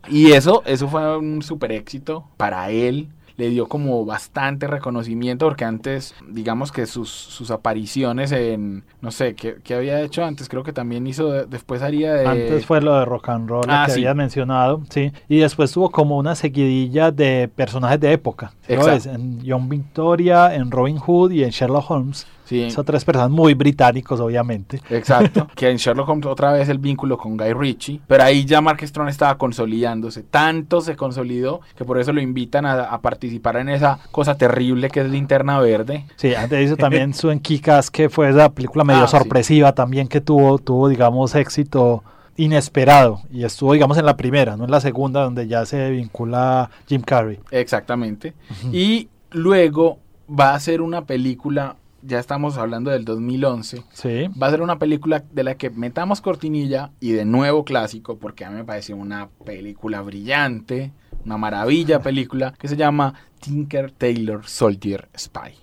y 0.08 0.32
eso, 0.32 0.62
eso 0.66 0.88
fue 0.88 1.16
un 1.16 1.40
super 1.40 1.70
éxito 1.70 2.28
para 2.36 2.70
él. 2.70 3.08
Le 3.36 3.50
dio 3.50 3.66
como 3.66 4.04
bastante 4.06 4.66
reconocimiento 4.66 5.46
porque 5.46 5.64
antes, 5.66 6.14
digamos 6.28 6.72
que 6.72 6.86
sus, 6.86 7.10
sus 7.10 7.50
apariciones 7.50 8.32
en, 8.32 8.84
no 9.02 9.10
sé, 9.10 9.34
¿qué, 9.34 9.56
qué 9.62 9.74
había 9.74 10.00
hecho 10.00 10.24
antes? 10.24 10.48
Creo 10.48 10.62
que 10.62 10.72
también 10.72 11.06
hizo, 11.06 11.30
de- 11.30 11.44
después 11.46 11.82
haría 11.82 12.14
de... 12.14 12.26
Antes 12.26 12.64
fue 12.64 12.80
lo 12.80 12.98
de 12.98 13.04
rock 13.04 13.28
and 13.28 13.48
roll 13.48 13.66
Ah, 13.68 13.84
que 13.86 13.92
sí. 13.92 13.98
había 14.00 14.14
mencionado, 14.14 14.82
sí. 14.88 15.12
Y 15.28 15.38
después 15.38 15.70
tuvo 15.70 15.90
como 15.90 16.16
una 16.16 16.34
seguidilla 16.34 17.10
de 17.10 17.48
personajes 17.54 18.00
de 18.00 18.12
época. 18.12 18.52
¿sí 18.66 18.74
lo 18.74 18.80
Exacto. 18.88 19.10
En 19.10 19.40
John 19.46 19.68
Victoria, 19.68 20.54
en 20.54 20.70
Robin 20.70 20.96
Hood 20.98 21.32
y 21.32 21.44
en 21.44 21.50
Sherlock 21.50 21.90
Holmes. 21.90 22.26
Sí. 22.46 22.70
Son 22.70 22.84
tres 22.84 23.04
personas 23.04 23.30
muy 23.30 23.52
británicos, 23.54 24.18
obviamente. 24.20 24.80
Exacto. 24.88 25.48
que 25.54 25.68
en 25.68 25.76
Sherlock 25.76 26.08
Holmes 26.08 26.26
otra 26.26 26.52
vez 26.52 26.68
el 26.70 26.78
vínculo 26.78 27.18
con 27.18 27.36
Guy 27.36 27.52
Ritchie. 27.52 28.00
Pero 28.06 28.22
ahí 28.22 28.44
ya 28.46 28.60
Mark 28.62 28.80
Strong 28.80 29.08
estaba 29.08 29.36
consolidándose. 29.36 30.22
Tanto 30.22 30.80
se 30.80 30.96
consolidó 30.96 31.60
que 31.76 31.84
por 31.84 31.98
eso 31.98 32.12
lo 32.12 32.20
invitan 32.22 32.64
a, 32.64 32.84
a 32.84 33.00
participar 33.00 33.56
en 33.56 33.68
esa 33.68 33.98
cosa 34.12 34.36
terrible 34.36 34.88
que 34.88 35.00
es 35.00 35.10
Linterna 35.10 35.58
Verde. 35.58 36.06
Sí, 36.16 36.34
antes 36.36 36.64
hizo 36.64 36.76
también 36.76 37.12
su 37.12 37.30
en 37.30 37.40
Kikas, 37.40 37.90
que 37.90 38.08
fue 38.08 38.30
esa 38.30 38.48
película 38.52 38.84
medio 38.84 39.02
Ah, 39.04 39.08
sí. 39.08 39.16
sorpresiva 39.18 39.72
también 39.74 40.08
que 40.08 40.20
tuvo, 40.20 40.58
tuvo, 40.58 40.88
digamos, 40.88 41.34
éxito 41.34 42.02
inesperado. 42.36 43.20
Y 43.32 43.44
estuvo, 43.44 43.72
digamos, 43.72 43.98
en 43.98 44.06
la 44.06 44.16
primera, 44.16 44.56
no 44.56 44.64
en 44.64 44.70
la 44.70 44.80
segunda, 44.80 45.22
donde 45.24 45.48
ya 45.48 45.66
se 45.66 45.90
vincula 45.90 46.70
Jim 46.86 47.02
Carrey. 47.02 47.40
Exactamente. 47.50 48.34
Y 48.72 49.08
luego 49.32 49.98
va 50.28 50.54
a 50.54 50.60
ser 50.60 50.80
una 50.82 51.04
película, 51.04 51.76
ya 52.06 52.18
estamos 52.18 52.56
hablando 52.56 52.90
del 52.90 53.04
2011. 53.04 53.84
Sí. 53.92 54.28
Va 54.40 54.46
a 54.46 54.50
ser 54.50 54.62
una 54.62 54.78
película 54.78 55.24
de 55.32 55.44
la 55.44 55.56
que 55.56 55.70
metamos 55.70 56.20
cortinilla 56.20 56.90
y 57.00 57.12
de 57.12 57.24
nuevo 57.24 57.64
clásico, 57.64 58.18
porque 58.18 58.44
a 58.44 58.50
mí 58.50 58.56
me 58.56 58.64
pareció 58.64 58.96
una 58.96 59.28
película 59.44 60.00
brillante, 60.02 60.92
una 61.24 61.36
maravilla 61.36 62.00
película, 62.00 62.54
que 62.58 62.68
se 62.68 62.76
llama 62.76 63.14
Tinker 63.40 63.90
Taylor 63.90 64.46
Soldier 64.46 65.08
Spy. 65.16 65.54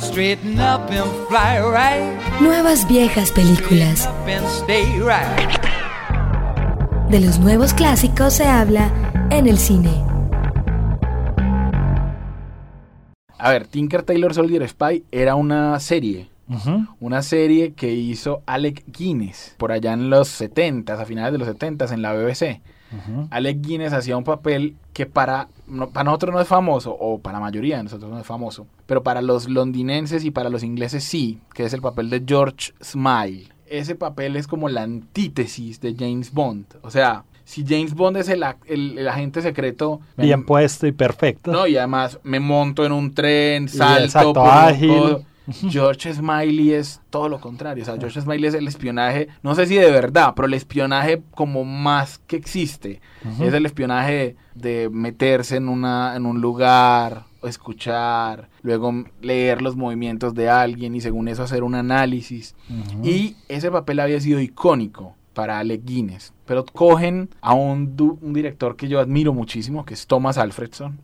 Straighten 0.00 0.58
up 0.58 0.90
and 0.90 1.10
fly 1.28 1.58
right. 1.60 2.40
Nuevas 2.40 2.86
viejas 2.88 3.30
películas. 3.32 4.06
Up 4.06 4.28
and 4.28 4.46
stay 4.46 4.84
right. 4.98 5.60
De 7.08 7.20
los 7.20 7.38
nuevos 7.38 7.72
clásicos 7.72 8.34
se 8.34 8.46
habla 8.46 8.90
en 9.30 9.46
el 9.46 9.58
cine. 9.58 10.11
A 13.42 13.50
ver, 13.50 13.66
Tinker 13.66 14.02
Taylor 14.02 14.32
Soldier 14.34 14.66
Spy 14.68 15.04
era 15.10 15.34
una 15.34 15.78
serie. 15.80 16.28
Una 17.00 17.22
serie 17.22 17.72
que 17.72 17.92
hizo 17.94 18.42
Alec 18.46 18.84
Guinness 18.86 19.54
por 19.56 19.72
allá 19.72 19.94
en 19.94 20.10
los 20.10 20.28
70s, 20.40 20.98
a 21.00 21.06
finales 21.06 21.32
de 21.32 21.38
los 21.38 21.48
70s 21.48 21.92
en 21.92 22.02
la 22.02 22.12
BBC. 22.12 22.60
Alec 23.30 23.62
Guinness 23.62 23.94
hacía 23.94 24.18
un 24.18 24.24
papel 24.24 24.76
que 24.92 25.06
para, 25.06 25.48
no- 25.66 25.88
para 25.88 26.04
nosotros 26.04 26.34
no 26.34 26.40
es 26.42 26.46
famoso, 26.48 26.94
o 26.94 27.18
para 27.20 27.38
la 27.38 27.44
mayoría 27.44 27.78
de 27.78 27.84
nosotros 27.84 28.10
no 28.10 28.18
es 28.20 28.26
famoso, 28.26 28.66
pero 28.86 29.02
para 29.02 29.22
los 29.22 29.48
londinenses 29.48 30.24
y 30.26 30.30
para 30.30 30.50
los 30.50 30.62
ingleses 30.62 31.02
sí, 31.02 31.38
que 31.54 31.64
es 31.64 31.72
el 31.72 31.80
papel 31.80 32.10
de 32.10 32.22
George 32.26 32.74
Smile. 32.82 33.48
Ese 33.66 33.94
papel 33.94 34.36
es 34.36 34.46
como 34.46 34.68
la 34.68 34.82
antítesis 34.82 35.80
de 35.80 35.94
James 35.98 36.32
Bond. 36.34 36.66
O 36.82 36.90
sea, 36.90 37.24
si 37.52 37.64
James 37.66 37.94
Bond 37.94 38.16
es 38.16 38.28
el, 38.28 38.42
el- 38.66 38.98
el 38.98 39.08
agente 39.08 39.42
secreto... 39.42 40.00
me- 40.16 40.24
Bien 40.24 40.44
puesto 40.44 40.86
y 40.86 40.92
perfecto. 40.92 41.52
no, 41.52 41.66
y 41.66 41.76
además 41.76 42.18
me 42.22 42.40
monto 42.40 42.84
en 42.86 42.92
un 42.92 43.12
tren, 43.14 43.68
salto, 43.68 44.04
exacto, 44.04 44.32
por 44.34 44.48
ágil. 44.48 45.16
George 45.70 46.14
Smiley 46.14 46.72
es 46.72 47.00
todo 47.10 47.28
lo 47.28 47.40
contrario. 47.40 47.82
O 47.82 47.84
sea, 47.86 47.96
George 47.98 48.20
Smiley 48.20 48.46
es 48.46 48.54
el 48.54 48.68
espionaje, 48.68 49.26
no 49.42 49.54
sé 49.56 49.66
si 49.66 49.74
de 49.74 49.90
verdad, 49.90 50.34
pero 50.36 50.46
el 50.46 50.54
espionaje 50.54 51.20
como 51.32 51.64
más 51.64 52.18
que 52.26 52.36
existe. 52.36 53.00
Es 53.40 53.52
el 53.52 53.66
espionaje 53.66 54.36
de 54.54 54.88
meterse 54.92 55.56
en, 55.56 55.68
una, 55.68 56.14
en 56.16 56.26
un 56.26 56.40
lugar, 56.40 57.24
escuchar, 57.42 58.48
luego 58.62 59.04
leer 59.20 59.62
los 59.62 59.76
movimientos 59.76 60.34
de 60.34 60.48
alguien 60.48 60.94
y 60.94 61.00
según 61.00 61.26
eso 61.28 61.42
hacer 61.42 61.64
un 61.64 61.74
análisis. 61.74 62.54
Y 63.02 63.36
ese 63.48 63.70
papel 63.70 64.00
había 64.00 64.20
sido 64.20 64.40
icónico 64.40 65.16
para 65.34 65.58
Alec 65.58 65.82
Guinness. 65.84 66.32
Pero 66.46 66.64
cogen 66.64 67.30
a 67.40 67.54
un, 67.54 67.94
un 68.20 68.32
director 68.32 68.76
que 68.76 68.88
yo 68.88 69.00
admiro 69.00 69.32
muchísimo, 69.32 69.84
que 69.84 69.94
es 69.94 70.06
Thomas 70.06 70.38
Alfredson, 70.38 70.98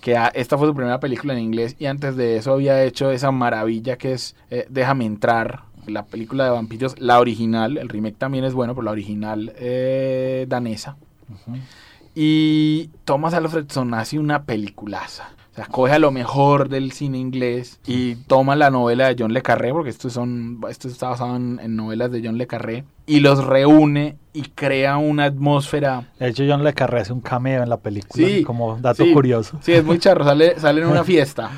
que 0.00 0.16
a- 0.16 0.28
esta 0.28 0.58
fue 0.58 0.66
su 0.68 0.74
primera 0.74 0.98
película 1.00 1.32
en 1.34 1.40
inglés 1.40 1.76
y 1.78 1.86
antes 1.86 2.16
de 2.16 2.36
eso 2.36 2.52
había 2.54 2.82
hecho 2.82 3.10
esa 3.10 3.30
maravilla 3.30 3.96
que 3.96 4.12
es 4.12 4.34
eh, 4.50 4.66
Déjame 4.68 5.04
entrar, 5.06 5.62
la 5.86 6.04
película 6.06 6.44
de 6.44 6.50
vampiros, 6.50 6.98
la 7.00 7.18
original, 7.20 7.76
el 7.78 7.88
remake 7.88 8.16
también 8.18 8.44
es 8.44 8.54
bueno, 8.54 8.74
pero 8.74 8.84
la 8.84 8.90
original 8.92 9.52
eh, 9.56 10.46
danesa. 10.48 10.96
Ujú. 11.28 11.56
Y 12.14 12.90
Thomas 13.04 13.34
Alfredson 13.34 13.94
hace 13.94 14.18
una 14.18 14.44
peliculaza. 14.44 15.30
O 15.52 15.54
sea, 15.54 15.66
coge 15.66 15.92
a 15.92 15.98
lo 15.98 16.10
mejor 16.10 16.68
del 16.70 16.92
cine 16.92 17.18
inglés 17.18 17.78
y 17.86 18.14
toma 18.14 18.56
la 18.56 18.70
novela 18.70 19.08
de 19.08 19.16
John 19.18 19.34
Le 19.34 19.42
Carré, 19.42 19.70
porque 19.72 19.90
esto, 19.90 20.08
son, 20.08 20.60
esto 20.70 20.88
está 20.88 21.10
basado 21.10 21.36
en, 21.36 21.60
en 21.62 21.76
novelas 21.76 22.10
de 22.10 22.22
John 22.24 22.38
Le 22.38 22.46
Carré, 22.46 22.84
y 23.06 23.20
los 23.20 23.44
reúne 23.44 24.16
y 24.34 24.42
crea 24.54 24.96
una 24.96 25.24
atmósfera. 25.24 26.04
De 26.18 26.28
hecho, 26.28 26.44
John 26.48 26.64
Le 26.64 26.72
Carré 26.72 27.00
hace 27.00 27.12
un 27.12 27.20
cameo 27.20 27.62
en 27.62 27.68
la 27.68 27.76
película, 27.76 28.26
Sí, 28.26 28.42
como 28.42 28.78
dato 28.80 29.04
sí. 29.04 29.12
curioso. 29.12 29.58
Sí, 29.60 29.72
es 29.72 29.84
muy 29.84 29.98
charro, 29.98 30.24
sale, 30.24 30.58
sale 30.58 30.80
en 30.80 30.86
una 30.88 31.04
fiesta. 31.04 31.50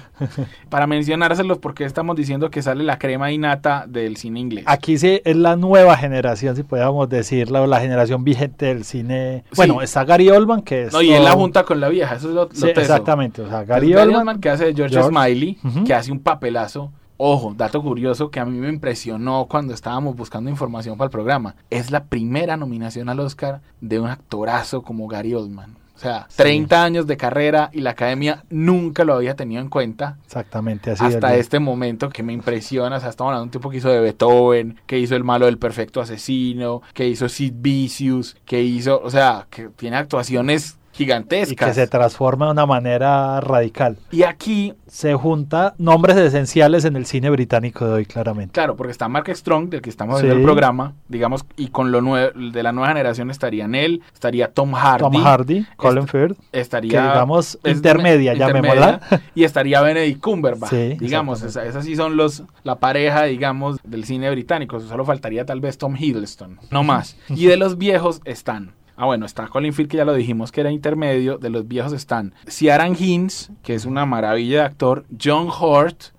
Para 0.70 0.88
mencionárselos, 0.88 1.59
porque 1.59 1.85
estamos 1.85 2.16
diciendo 2.16 2.50
que 2.50 2.62
sale 2.62 2.83
la 2.83 2.98
crema 2.98 3.30
innata 3.30 3.85
del 3.87 4.16
cine 4.16 4.40
inglés. 4.40 4.64
Aquí 4.66 4.98
sí 4.98 5.20
es 5.24 5.37
la 5.37 5.54
nueva 5.54 5.96
generación, 5.96 6.57
si 6.57 6.64
podríamos 6.64 7.09
decirlo, 7.09 7.62
o 7.62 7.66
la 7.68 7.78
generación 7.80 8.24
vigente 8.24 8.66
del 8.66 8.85
cine. 8.85 9.44
Bueno, 9.54 9.80
está 9.80 10.04
Gary 10.04 10.28
Oldman, 10.30 10.62
que 10.62 10.85
es. 10.85 10.92
No, 10.92 11.00
y 11.00 11.12
él 11.12 11.22
la 11.22 11.33
junta 11.33 11.62
con 11.62 11.78
la 11.80 11.88
vieja, 11.88 12.16
eso 12.16 12.28
es 12.30 12.35
lo, 12.35 12.42
lo 12.42 12.48
teso. 12.48 12.66
exactamente. 12.66 13.40
O 13.42 13.48
sea, 13.48 13.62
Es 13.62 13.68
Gary, 13.68 13.90
Gary 13.90 14.02
Oldman. 14.07 14.16
Oldman, 14.20 14.40
que 14.40 14.48
hace 14.48 14.74
George, 14.74 14.94
George. 14.96 15.11
Smiley, 15.11 15.59
que 15.87 15.94
hace 15.94 16.11
un 16.11 16.18
papelazo. 16.18 16.90
Ojo, 17.16 17.55
dato 17.57 17.81
curioso 17.83 18.31
que 18.31 18.40
a 18.40 18.44
mí 18.44 18.59
me 18.59 18.68
impresionó 18.68 19.46
cuando 19.48 19.72
estábamos 19.72 20.16
buscando 20.16 20.50
información 20.50 20.96
para 20.98 21.07
el 21.07 21.12
programa. 21.12 21.55
Es 21.70 21.90
la 21.90 22.05
primera 22.05 22.57
nominación 22.57 23.09
al 23.09 23.20
Oscar 23.20 23.61
de 23.81 24.00
un 24.00 24.09
actorazo 24.09 24.83
como 24.83 25.07
Gary 25.07 25.35
Oldman. 25.35 25.77
O 25.94 25.98
sea, 25.98 26.27
30 26.35 26.83
años 26.83 27.07
de 27.07 27.16
carrera 27.16 27.70
y 27.72 27.81
la 27.81 27.90
academia 27.90 28.42
nunca 28.50 29.05
lo 29.05 29.14
había 29.14 29.37
tenido 29.37 29.62
en 29.62 29.68
cuenta 29.68 30.18
Exactamente, 30.24 30.90
así 30.90 31.05
hasta 31.05 31.35
es. 31.35 31.42
este 31.42 31.61
momento 31.61 32.09
que 32.09 32.24
me 32.24 32.33
impresiona. 32.33 32.96
O 32.96 33.00
sea, 33.00 33.11
estamos 33.11 33.31
hablando 33.31 33.44
de 33.44 33.46
un 33.46 33.53
tipo 33.53 33.70
que 33.70 33.77
hizo 33.77 33.90
de 33.90 34.00
Beethoven, 34.00 34.81
que 34.87 34.98
hizo 34.98 35.14
El 35.14 35.22
malo 35.22 35.46
del 35.46 35.57
perfecto 35.57 36.00
asesino, 36.00 36.83
que 36.94 37.07
hizo 37.07 37.29
Sid 37.29 37.55
Vicious, 37.59 38.37
que 38.44 38.61
hizo, 38.61 39.00
o 39.05 39.11
sea, 39.11 39.46
que 39.50 39.68
tiene 39.68 39.96
actuaciones 39.96 40.79
Y 40.94 40.96
que 40.96 41.04
gigantescas. 41.04 41.74
se 41.74 41.87
transforma 41.88 42.46
de 42.46 42.52
una 42.52 42.66
manera 42.66 43.40
radical. 43.40 43.96
y 44.11 44.22
aquí 44.22 44.74
Se 44.87 45.14
junta 45.14 45.74
nombres 45.76 46.16
esenciales 46.16 46.85
en 46.85 46.94
el 46.94 47.04
cine 47.07 47.28
británico 47.28 47.85
de 47.85 47.92
hoy, 47.94 48.07
claramente. 48.07 48.52
Claro, 48.52 48.76
porque 48.76 48.92
está 48.92 49.09
Mark 49.09 49.26
Strong, 49.35 49.68
del 49.68 49.83
que 49.83 49.90
estamos 49.90 50.20
Sí. 50.20 50.26
viendo 50.26 50.38
el 50.38 50.44
programa, 50.44 50.92
digamos, 51.09 51.44
y 51.57 51.68
con 51.68 51.90
lo 51.90 52.00
de 52.00 52.62
la 52.62 52.70
nueva 52.70 52.88
generación 52.88 53.28
estarían 53.33 53.74
él, 53.74 54.02
estaría 54.12 54.52
Tom 54.52 54.72
Hardy, 54.72 55.00
Tom 55.02 55.14
Hardy, 55.24 55.66
Colin 55.76 56.07
Firth, 56.07 56.38
estaría 56.52 56.90
que 56.92 57.09
digamos 57.09 57.59
es- 57.64 57.74
intermedia, 57.76 58.35
llamémosla. 58.35 59.00
y 59.35 59.42
estaría 59.42 59.80
Benedict 59.80 60.20
Cumberbatch, 60.20 60.70
Sí, 60.70 60.96
digamos, 61.00 61.42
esa- 61.42 61.64
esas 61.64 61.85
sí 61.85 61.96
son 61.96 62.16
los 62.16 62.44
la 62.62 62.76
pareja, 62.78 63.24
digamos, 63.24 63.78
del 63.83 64.04
cine 64.04 64.30
británico, 64.30 64.78
solo 64.78 65.04
faltaría 65.04 65.44
tal 65.44 65.61
vez 65.61 65.76
Tom 65.76 65.96
Hiddleston, 65.98 66.61
no 66.70 66.85
más. 66.85 67.16
Y 67.28 67.46
de 67.46 67.57
los 67.57 67.78
viejos 67.78 68.20
están 68.24 68.74
Ah, 68.96 69.07
bueno, 69.07 69.26
está 69.26 69.48
Colin 69.48 69.72
Firth, 69.72 69.90
que 69.90 69.96
ya 69.96 70.04
lo 70.04 70.14
dijimos 70.14 70.52
que 70.52 70.61
era 70.61 70.70
intermedio. 70.70 71.38
De 71.38 71.50
los 71.50 71.66
viejos 71.66 71.92
están 71.92 72.35
Ciaran 72.48 72.96
Hinds, 72.98 73.50
que 73.62 73.74
es 73.74 73.87
una 73.87 74.07
maravilla 74.07 74.61
de 74.61 74.66
actor. 74.66 75.04
John 75.22 75.48
Hurt, 75.48 76.14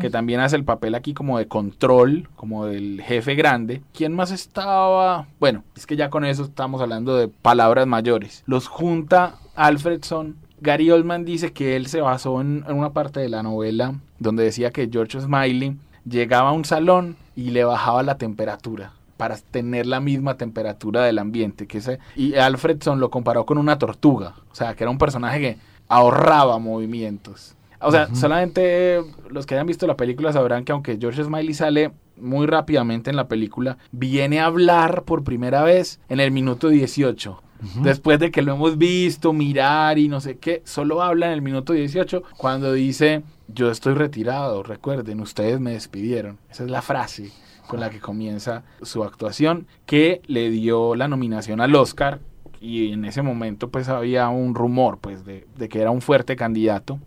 que 0.00 0.10
también 0.10 0.40
hace 0.40 0.56
el 0.56 0.64
papel 0.64 0.94
aquí 0.94 1.14
como 1.14 1.38
de 1.38 1.48
control, 1.48 2.28
como 2.36 2.66
del 2.66 3.00
jefe 3.02 3.34
grande. 3.34 3.82
¿Quién 3.94 4.14
más 4.14 4.30
estaba? 4.30 5.26
Bueno, 5.40 5.64
es 5.74 5.86
que 5.86 5.96
ya 5.96 6.10
con 6.10 6.26
eso 6.26 6.44
estamos 6.44 6.82
hablando 6.82 7.16
de 7.16 7.28
palabras 7.28 7.86
mayores. 7.86 8.42
Los 8.46 8.68
junta 8.68 9.36
Alfredson. 9.54 10.36
Gary 10.60 10.90
Oldman 10.90 11.24
dice 11.24 11.52
que 11.52 11.74
él 11.74 11.86
se 11.86 12.00
basó 12.00 12.40
en, 12.40 12.64
en 12.68 12.76
una 12.76 12.90
parte 12.90 13.18
de 13.18 13.28
la 13.28 13.42
novela 13.42 13.94
donde 14.18 14.44
decía 14.44 14.70
que 14.70 14.88
George 14.92 15.20
Smiley 15.20 15.76
llegaba 16.04 16.50
a 16.50 16.52
un 16.52 16.64
salón 16.64 17.16
y 17.34 17.50
le 17.50 17.64
bajaba 17.64 18.02
la 18.04 18.16
temperatura 18.16 18.92
para 19.22 19.36
tener 19.36 19.86
la 19.86 20.00
misma 20.00 20.36
temperatura 20.36 21.04
del 21.04 21.20
ambiente. 21.20 21.68
Que 21.68 21.78
ese, 21.78 22.00
y 22.16 22.34
Alfredson 22.34 22.98
lo 22.98 23.08
comparó 23.08 23.46
con 23.46 23.56
una 23.56 23.78
tortuga. 23.78 24.34
O 24.50 24.54
sea, 24.56 24.74
que 24.74 24.82
era 24.82 24.90
un 24.90 24.98
personaje 24.98 25.40
que 25.40 25.58
ahorraba 25.86 26.58
movimientos. 26.58 27.54
O 27.80 27.92
sea, 27.92 28.12
solamente 28.16 29.00
los 29.30 29.46
que 29.46 29.54
hayan 29.54 29.68
visto 29.68 29.86
la 29.86 29.96
película 29.96 30.32
sabrán 30.32 30.64
que 30.64 30.72
aunque 30.72 30.98
George 31.00 31.22
Smiley 31.22 31.54
sale 31.54 31.92
muy 32.16 32.48
rápidamente 32.48 33.10
en 33.10 33.16
la 33.16 33.28
película, 33.28 33.78
viene 33.92 34.40
a 34.40 34.46
hablar 34.46 35.04
por 35.04 35.22
primera 35.22 35.62
vez 35.62 36.00
en 36.08 36.18
el 36.18 36.32
minuto 36.32 36.68
18. 36.68 37.40
Después 37.84 38.18
de 38.18 38.32
que 38.32 38.42
lo 38.42 38.54
hemos 38.54 38.76
visto 38.76 39.32
mirar 39.32 40.00
y 40.00 40.08
no 40.08 40.20
sé 40.20 40.38
qué, 40.38 40.62
solo 40.64 41.00
habla 41.00 41.26
en 41.26 41.34
el 41.34 41.42
minuto 41.42 41.74
18 41.74 42.24
cuando 42.36 42.72
dice, 42.72 43.22
yo 43.46 43.70
estoy 43.70 43.94
retirado, 43.94 44.64
recuerden, 44.64 45.20
ustedes 45.20 45.60
me 45.60 45.74
despidieron. 45.74 46.38
Esa 46.50 46.64
es 46.64 46.70
la 46.70 46.82
frase 46.82 47.30
con 47.72 47.80
la 47.80 47.88
que 47.88 48.00
comienza 48.00 48.64
su 48.82 49.02
actuación, 49.02 49.66
que 49.86 50.20
le 50.26 50.50
dio 50.50 50.94
la 50.94 51.08
nominación 51.08 51.62
al 51.62 51.74
Oscar 51.74 52.20
y 52.60 52.92
en 52.92 53.06
ese 53.06 53.22
momento 53.22 53.70
pues 53.70 53.88
había 53.88 54.28
un 54.28 54.54
rumor 54.54 54.98
pues 54.98 55.24
de, 55.24 55.46
de 55.56 55.70
que 55.70 55.80
era 55.80 55.90
un 55.90 56.02
fuerte 56.02 56.36
candidato. 56.36 56.98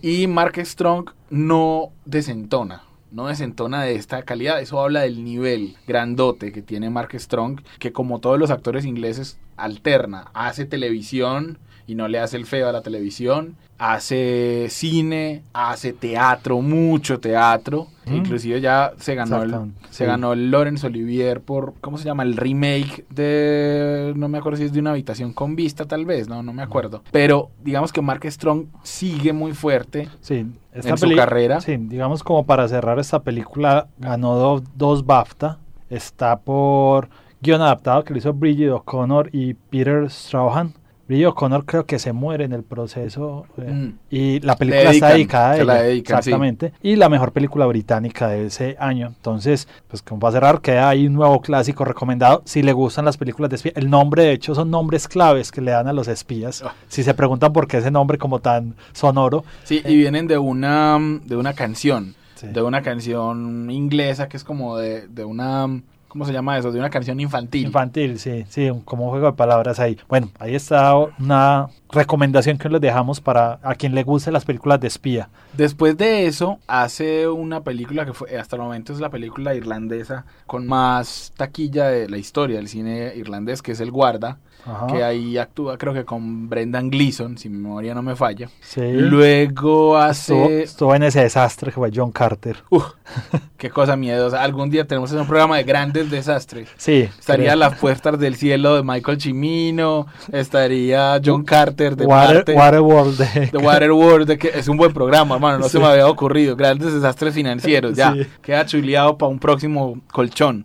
Y 0.00 0.28
Mark 0.28 0.54
Strong 0.64 1.10
no 1.28 1.90
desentona, 2.06 2.84
no 3.10 3.26
desentona 3.26 3.82
de 3.82 3.96
esta 3.96 4.22
calidad. 4.22 4.62
Eso 4.62 4.80
habla 4.80 5.02
del 5.02 5.24
nivel 5.24 5.76
grandote 5.86 6.52
que 6.52 6.62
tiene 6.62 6.88
Mark 6.88 7.10
Strong, 7.12 7.60
que 7.78 7.92
como 7.92 8.18
todos 8.18 8.38
los 8.38 8.50
actores 8.50 8.86
ingleses 8.86 9.38
alterna. 9.58 10.30
Hace 10.32 10.64
televisión 10.64 11.58
y 11.90 11.94
no 11.96 12.06
le 12.08 12.18
hace 12.20 12.36
el 12.36 12.46
feo 12.46 12.68
a 12.68 12.72
la 12.72 12.82
televisión. 12.82 13.56
Hace 13.78 14.66
cine, 14.68 15.42
hace 15.52 15.92
teatro, 15.92 16.60
mucho 16.60 17.18
teatro. 17.18 17.88
Mm. 18.06 18.14
Inclusive 18.16 18.60
ya 18.60 18.92
se 18.98 19.14
ganó 19.14 19.42
el, 19.42 19.50
se 19.88 19.98
sí. 19.98 20.04
ganó 20.04 20.32
el 20.34 20.50
Laurence 20.50 20.86
Olivier 20.86 21.40
por, 21.40 21.74
¿cómo 21.80 21.96
se 21.98 22.04
llama? 22.04 22.22
El 22.22 22.36
remake 22.36 23.06
de, 23.10 24.12
no 24.16 24.28
me 24.28 24.38
acuerdo 24.38 24.58
si 24.58 24.64
es 24.64 24.72
de 24.72 24.80
una 24.80 24.90
habitación 24.90 25.32
con 25.32 25.56
vista 25.56 25.86
tal 25.86 26.04
vez, 26.04 26.28
no, 26.28 26.42
no 26.42 26.52
me 26.52 26.62
acuerdo. 26.62 27.02
Pero 27.10 27.50
digamos 27.64 27.92
que 27.92 28.02
Mark 28.02 28.22
Strong 28.30 28.66
sigue 28.82 29.32
muy 29.32 29.52
fuerte. 29.54 30.08
Sí, 30.20 30.46
esta 30.72 30.90
En 30.90 30.98
su 30.98 31.14
carrera. 31.16 31.60
Sí, 31.60 31.76
digamos 31.76 32.22
como 32.22 32.44
para 32.46 32.68
cerrar 32.68 32.98
esta 32.98 33.22
película, 33.22 33.88
ganó 33.98 34.36
do- 34.36 34.62
dos 34.76 35.04
BAFTA. 35.06 35.58
Está 35.88 36.38
por 36.38 37.08
guion 37.40 37.62
adaptado 37.62 38.04
que 38.04 38.12
lo 38.12 38.18
hizo 38.18 38.32
Bridget 38.34 38.70
O'Connor 38.70 39.30
y 39.32 39.54
Peter 39.54 40.08
Strahan. 40.10 40.74
Bridget 41.10 41.26
O'Connor 41.26 41.64
creo 41.66 41.86
que 41.86 41.98
se 41.98 42.12
muere 42.12 42.44
en 42.44 42.52
el 42.52 42.62
proceso 42.62 43.44
eh, 43.58 43.70
Mm. 43.70 43.92
y 44.10 44.38
la 44.40 44.54
película 44.56 44.90
está 44.92 45.08
dedicada 45.08 45.50
a 45.52 45.56
se 45.56 45.64
la 45.64 45.74
ella, 45.80 45.82
dedican, 45.88 46.22
sí. 46.22 46.30
exactamente 46.30 46.72
y 46.82 46.94
la 46.94 47.08
mejor 47.08 47.32
película 47.32 47.66
británica 47.66 48.28
de 48.28 48.46
ese 48.46 48.76
año 48.78 49.08
entonces 49.08 49.66
pues 49.88 50.02
como 50.02 50.20
para 50.20 50.32
cerrar 50.34 50.60
queda 50.60 50.88
ahí 50.88 51.08
un 51.08 51.14
nuevo 51.14 51.40
clásico 51.40 51.84
recomendado 51.84 52.42
si 52.44 52.62
le 52.62 52.72
gustan 52.72 53.04
las 53.06 53.16
películas 53.16 53.50
de 53.50 53.56
espía 53.56 53.72
el 53.74 53.90
nombre 53.90 54.22
de 54.22 54.32
hecho 54.32 54.54
son 54.54 54.70
nombres 54.70 55.08
claves 55.08 55.50
que 55.50 55.60
le 55.60 55.72
dan 55.72 55.88
a 55.88 55.92
los 55.92 56.06
espías 56.06 56.62
Ah. 56.64 56.74
si 56.86 57.02
se 57.02 57.12
preguntan 57.14 57.52
por 57.52 57.66
qué 57.66 57.78
ese 57.78 57.90
nombre 57.90 58.16
como 58.16 58.38
tan 58.38 58.76
sonoro 58.92 59.42
Sí, 59.64 59.82
y 59.84 59.96
vienen 59.96 60.28
de 60.28 60.38
una, 60.38 60.96
de 61.24 61.36
una 61.36 61.54
canción, 61.54 62.14
Sí. 62.36 62.46
de 62.46 62.62
una 62.62 62.80
canción 62.82 63.70
inglesa 63.70 64.28
que 64.28 64.36
es 64.36 64.44
como 64.44 64.78
de, 64.78 65.08
de 65.08 65.24
una, 65.24 65.66
¿cómo 66.10 66.26
se 66.26 66.32
llama 66.32 66.58
eso? 66.58 66.70
De 66.70 66.78
una 66.78 66.90
canción 66.90 67.18
infantil. 67.20 67.66
Infantil, 67.66 68.18
sí, 68.18 68.44
sí, 68.48 68.68
como 68.84 69.04
un 69.04 69.10
juego 69.10 69.26
de 69.26 69.32
palabras 69.32 69.80
ahí. 69.80 69.96
Bueno, 70.08 70.28
ahí 70.38 70.54
está 70.54 70.94
una 70.96 71.68
recomendación 71.92 72.58
que 72.58 72.68
les 72.68 72.80
dejamos 72.80 73.20
para 73.20 73.58
a 73.62 73.74
quien 73.74 73.94
le 73.94 74.02
guste 74.02 74.30
las 74.30 74.44
películas 74.44 74.80
de 74.80 74.88
espía. 74.88 75.28
Después 75.52 75.96
de 75.96 76.26
eso, 76.26 76.58
hace 76.66 77.28
una 77.28 77.62
película 77.62 78.04
que 78.06 78.12
fue, 78.12 78.38
hasta 78.38 78.56
el 78.56 78.62
momento 78.62 78.92
es 78.92 79.00
la 79.00 79.10
película 79.10 79.54
irlandesa 79.54 80.24
con 80.46 80.66
más 80.66 81.32
taquilla 81.36 81.88
de 81.88 82.08
la 82.08 82.18
historia 82.18 82.56
del 82.56 82.68
cine 82.68 83.12
irlandés, 83.16 83.62
que 83.62 83.72
es 83.72 83.80
El 83.80 83.90
Guarda, 83.90 84.38
Ajá. 84.64 84.86
que 84.88 85.02
ahí 85.02 85.38
actúa 85.38 85.78
creo 85.78 85.94
que 85.94 86.04
con 86.04 86.48
Brendan 86.48 86.90
Gleeson, 86.90 87.38
si 87.38 87.48
mi 87.48 87.58
memoria 87.58 87.94
no 87.94 88.02
me 88.02 88.14
falla. 88.14 88.48
Sí. 88.60 88.82
Luego 88.92 89.98
estuvo, 89.98 89.98
hace... 89.98 90.62
estuvo 90.62 90.94
en 90.94 91.02
ese 91.02 91.22
desastre 91.22 91.70
que 91.70 91.76
fue 91.76 91.90
John 91.92 92.12
Carter. 92.12 92.58
Uf, 92.70 92.84
qué 93.56 93.70
cosa 93.70 93.96
miedosa. 93.96 94.42
Algún 94.42 94.70
día 94.70 94.86
tenemos 94.86 95.10
un 95.12 95.26
programa 95.26 95.56
de 95.56 95.64
grandes 95.64 96.10
desastres. 96.10 96.68
Sí. 96.76 97.08
Estaría 97.18 97.52
creo. 97.52 97.56
Las 97.56 97.78
Puertas 97.78 98.18
del 98.18 98.36
Cielo 98.36 98.76
de 98.76 98.82
Michael 98.82 99.20
Cimino, 99.20 100.06
estaría 100.30 101.20
John 101.24 101.44
Carter 101.44 101.79
de 101.88 102.06
Water, 102.06 102.34
Marte, 102.36 102.52
Waterworld 102.54 103.18
de, 103.18 103.46
The 103.48 103.56
Waterworld, 103.58 104.38
que 104.38 104.50
es 104.54 104.68
un 104.68 104.76
buen 104.76 104.92
programa, 104.92 105.34
hermano, 105.36 105.58
no 105.58 105.68
se 105.68 105.78
me 105.78 105.86
había 105.86 106.06
ocurrido. 106.06 106.54
Grandes 106.56 106.92
desastres 106.92 107.34
financieros, 107.34 107.96
ya. 107.96 108.12
Sí. 108.12 108.26
Queda 108.42 108.66
chuleado 108.66 109.16
para 109.16 109.30
un 109.30 109.38
próximo 109.38 109.98
colchón. 110.12 110.64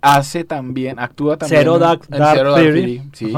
Hace 0.00 0.44
también, 0.44 0.98
actúa 0.98 1.36
también 1.38 1.60
Zero 1.62 1.78
Dark- 1.78 2.02
en 2.10 2.18
Dark 2.18 2.36
Zero 2.38 2.54
Theory. 2.54 3.02
sí. 3.12 3.32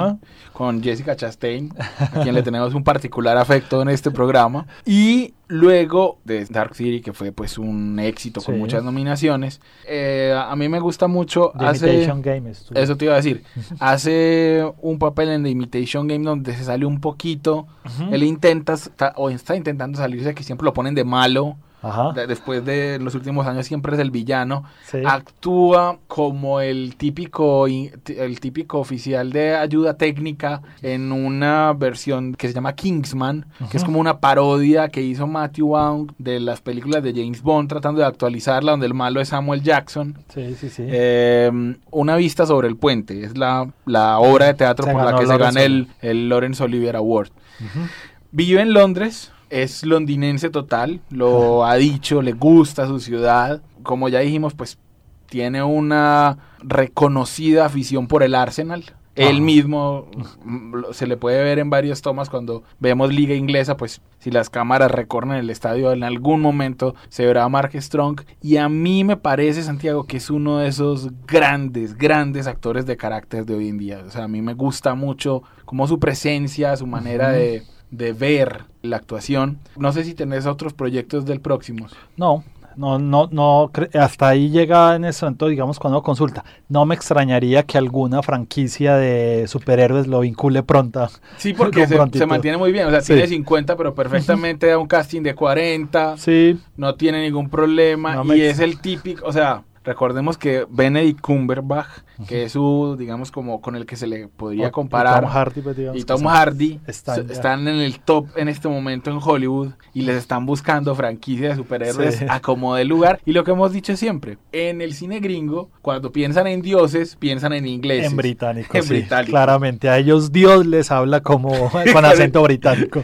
Con 0.54 0.82
Jessica 0.82 1.16
Chastain, 1.16 1.74
a 1.98 2.22
quien 2.22 2.34
le 2.34 2.42
tenemos 2.42 2.72
un 2.74 2.84
particular 2.84 3.36
afecto 3.36 3.82
en 3.82 3.88
este 3.88 4.10
programa. 4.12 4.66
Y 4.86 5.34
luego 5.48 6.20
de 6.24 6.44
Dark 6.46 6.74
Theory, 6.76 7.00
que 7.00 7.12
fue 7.12 7.32
pues 7.32 7.58
un 7.58 7.98
éxito 7.98 8.40
con 8.40 8.58
muchas 8.58 8.84
nominaciones, 8.84 9.60
eh, 9.86 10.32
a 10.34 10.54
mí 10.54 10.68
me 10.68 10.78
gusta 10.78 11.08
mucho. 11.08 11.52
The 11.58 11.66
hace, 11.66 11.86
Imitation 11.92 12.22
Game. 12.22 12.50
estuvo. 12.50 12.78
eso 12.78 12.96
te 12.96 13.04
iba 13.06 13.14
a 13.14 13.16
decir. 13.16 13.42
Hace 13.80 14.64
un 14.80 14.98
papel 14.98 15.28
en 15.30 15.42
The 15.42 15.50
Imitation 15.50 16.06
Game 16.06 16.24
donde 16.24 16.54
se 16.54 16.64
sale 16.64 16.86
un 16.86 17.00
poquito. 17.00 17.66
Él 18.12 18.22
intenta, 18.22 18.74
está- 18.74 19.12
o 19.16 19.30
está 19.30 19.56
intentando 19.56 19.98
salirse, 19.98 20.34
que 20.34 20.42
siempre 20.44 20.64
lo 20.64 20.72
ponen 20.72 20.94
de 20.94 21.04
malo. 21.04 21.56
Ajá. 21.84 22.12
Después 22.26 22.64
de 22.64 22.98
los 22.98 23.14
últimos 23.14 23.46
años 23.46 23.66
siempre 23.66 23.94
es 23.94 24.00
el 24.00 24.10
villano. 24.10 24.64
Sí. 24.86 24.98
Actúa 25.04 25.98
como 26.08 26.60
el 26.60 26.96
típico, 26.96 27.66
el 27.66 28.40
típico 28.40 28.78
oficial 28.78 29.30
de 29.32 29.54
ayuda 29.54 29.94
técnica 29.98 30.62
en 30.80 31.12
una 31.12 31.74
versión 31.74 32.34
que 32.34 32.48
se 32.48 32.54
llama 32.54 32.72
Kingsman, 32.72 33.44
que 33.70 33.76
es 33.76 33.84
como 33.84 34.00
una 34.00 34.18
parodia 34.18 34.88
que 34.88 35.02
hizo 35.02 35.26
Matthew 35.26 35.68
Vaughn 35.68 36.14
de 36.16 36.40
las 36.40 36.62
películas 36.62 37.02
de 37.02 37.12
James 37.12 37.42
Bond, 37.42 37.68
tratando 37.68 38.00
de 38.00 38.06
actualizarla, 38.06 38.70
donde 38.70 38.86
el 38.86 38.94
malo 38.94 39.20
es 39.20 39.28
Samuel 39.28 39.62
Jackson. 39.62 40.16
Sí, 40.32 40.54
sí, 40.54 40.70
sí. 40.70 40.84
Eh, 40.86 41.50
una 41.90 42.16
vista 42.16 42.46
sobre 42.46 42.68
el 42.68 42.76
puente 42.76 43.24
es 43.24 43.36
la, 43.36 43.70
la 43.84 44.18
obra 44.20 44.46
de 44.46 44.54
teatro 44.54 44.86
Se 44.86 44.92
por 44.92 45.04
la 45.04 45.18
que 45.18 45.26
se 45.26 45.36
gana 45.36 45.62
el, 45.62 45.88
el 46.00 46.30
Laurence 46.30 46.62
Olivier 46.62 46.96
Award. 46.96 47.28
Ujú. 47.60 47.86
Vive 48.32 48.62
en 48.62 48.72
Londres, 48.72 49.30
es 49.54 49.84
londinense 49.84 50.50
total, 50.50 51.00
lo 51.10 51.64
ha 51.64 51.76
dicho, 51.76 52.22
le 52.22 52.32
gusta 52.32 52.88
su 52.88 52.98
ciudad. 52.98 53.62
Como 53.84 54.08
ya 54.08 54.18
dijimos, 54.18 54.52
pues 54.52 54.78
tiene 55.26 55.62
una 55.62 56.38
reconocida 56.58 57.66
afición 57.66 58.08
por 58.08 58.24
el 58.24 58.34
Arsenal. 58.34 58.84
Él 59.14 59.42
mismo 59.42 60.08
mm, 60.42 60.86
se 60.90 61.06
le 61.06 61.16
puede 61.16 61.40
ver 61.44 61.60
en 61.60 61.70
varias 61.70 62.02
tomas 62.02 62.30
cuando 62.30 62.64
vemos 62.80 63.14
liga 63.14 63.36
inglesa, 63.36 63.76
pues 63.76 64.00
si 64.18 64.32
las 64.32 64.50
cámaras 64.50 64.90
recorren 64.90 65.34
el 65.34 65.50
estadio 65.50 65.92
en 65.92 66.02
algún 66.02 66.40
momento 66.40 66.96
se 67.08 67.24
verá 67.24 67.44
a 67.44 67.48
Mark 67.48 67.80
Strong 67.80 68.22
y 68.42 68.56
a 68.56 68.68
mí 68.68 69.04
me 69.04 69.16
parece 69.16 69.62
Santiago 69.62 70.02
que 70.02 70.16
es 70.16 70.30
uno 70.30 70.58
de 70.58 70.66
esos 70.66 71.10
grandes, 71.28 71.96
grandes 71.96 72.48
actores 72.48 72.86
de 72.86 72.96
carácter 72.96 73.46
de 73.46 73.54
hoy 73.54 73.68
en 73.68 73.78
día. 73.78 74.02
O 74.04 74.10
sea, 74.10 74.24
a 74.24 74.28
mí 74.28 74.42
me 74.42 74.54
gusta 74.54 74.96
mucho 74.96 75.44
como 75.64 75.86
su 75.86 76.00
presencia, 76.00 76.76
su 76.76 76.88
manera 76.88 77.30
de, 77.30 77.62
de 77.90 78.12
ver 78.12 78.64
la 78.82 78.96
actuación. 78.96 79.58
No 79.76 79.92
sé 79.92 80.04
si 80.04 80.14
tenés 80.14 80.46
otros 80.46 80.72
proyectos 80.72 81.24
del 81.24 81.40
próximo. 81.40 81.86
No, 82.16 82.44
no, 82.76 82.98
no, 82.98 83.28
no, 83.30 83.70
hasta 83.94 84.28
ahí 84.28 84.50
llega 84.50 84.96
en 84.96 85.04
ese 85.04 85.24
momento, 85.24 85.48
digamos, 85.48 85.78
cuando 85.78 86.02
consulta. 86.02 86.44
No 86.68 86.84
me 86.86 86.94
extrañaría 86.94 87.62
que 87.62 87.78
alguna 87.78 88.22
franquicia 88.22 88.96
de 88.96 89.46
superhéroes 89.46 90.06
lo 90.06 90.20
vincule 90.20 90.62
pronta. 90.62 91.08
Sí, 91.36 91.52
porque 91.54 91.86
se, 92.12 92.26
mantiene 92.26 92.56
muy 92.56 92.72
bien. 92.72 92.86
O 92.86 92.90
sea, 92.90 93.00
Sí. 93.00 93.12
tiene 93.12 93.28
50, 93.28 93.76
pero 93.76 93.94
perfectamente 93.94 94.66
da 94.68 94.78
un 94.78 94.86
casting 94.86 95.22
de 95.22 95.34
40. 95.34 96.16
Sí, 96.18 96.58
no 96.76 96.94
tiene 96.94 97.22
ningún 97.22 97.48
problema 97.48 98.16
No 98.16 98.34
y 98.34 98.40
es 98.40 98.58
el 98.58 98.80
típico, 98.80 99.26
o 99.26 99.32
sea, 99.32 99.62
recordemos 99.84 100.38
que 100.38 100.66
Benedict 100.68 101.20
Cumberbatch, 101.20 101.86
que 102.26 102.44
es 102.44 102.52
su, 102.52 102.96
digamos, 102.98 103.30
como 103.30 103.60
con 103.60 103.76
el 103.76 103.86
que 103.86 103.96
se 103.96 104.06
le 104.06 104.28
podría 104.28 104.70
comparar, 104.70 105.20
Tom 105.22 105.30
Hardy, 105.30 105.60
pues, 105.60 105.76
digamos 105.76 106.00
y 106.00 106.04
Tom. 106.04 106.24
Hardy 106.26 106.80
Están 106.86 107.30
están 107.30 107.68
en 107.68 107.76
el 107.80 108.00
top 108.00 108.28
en 108.36 108.48
este 108.48 108.68
momento 108.68 109.10
en 109.10 109.18
Hollywood 109.22 109.72
y 109.92 110.02
les 110.02 110.16
están 110.16 110.46
buscando 110.46 110.94
franquicias 110.94 111.50
de 111.50 111.62
superhéroes 111.62 112.16
Sí. 112.16 112.26
a 112.28 112.40
como 112.40 112.74
de 112.74 112.84
lugar. 112.84 113.20
Y 113.24 113.32
lo 113.32 113.44
que 113.44 113.50
hemos 113.50 113.72
dicho 113.72 113.96
siempre, 113.96 114.38
en 114.52 114.80
el 114.80 114.94
cine 114.94 115.20
gringo, 115.20 115.70
cuando 115.82 116.12
piensan 116.12 116.46
en 116.46 116.62
dioses, 116.62 117.16
piensan 117.16 117.52
en 117.52 117.66
ingleses. 117.66 118.10
En 118.10 118.16
británico, 118.16 118.68
En 118.76 118.82
sí, 118.84 118.88
británico. 118.90 119.30
claramente. 119.30 119.88
A 119.88 119.98
ellos 119.98 120.32
Dios 120.32 120.66
les 120.66 120.90
habla 120.90 121.20
como 121.20 121.50
con 121.92 122.04
acento 122.04 122.42
británico. 122.42 123.02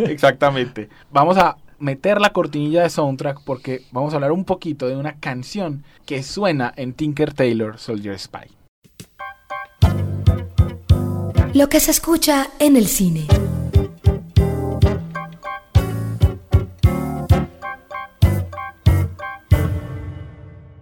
Exactamente. 0.00 0.88
Vamos 1.12 1.36
a 1.38 1.56
meter 1.78 2.20
la 2.20 2.30
cortinilla 2.30 2.82
de 2.82 2.90
soundtrack 2.90 3.42
porque 3.44 3.82
vamos 3.92 4.12
a 4.12 4.16
hablar 4.16 4.32
un 4.32 4.44
poquito 4.44 4.88
de 4.88 4.96
una 4.96 5.14
canción 5.14 5.84
que 6.06 6.22
suena 6.22 6.72
en 6.76 6.92
Tinker 6.92 7.32
Tailor 7.32 7.78
Soldier 7.78 8.18
Spy. 8.18 8.48
Lo 11.54 11.68
que 11.68 11.80
se 11.80 11.90
escucha 11.90 12.48
en 12.58 12.76
el 12.76 12.86
cine. 12.86 13.26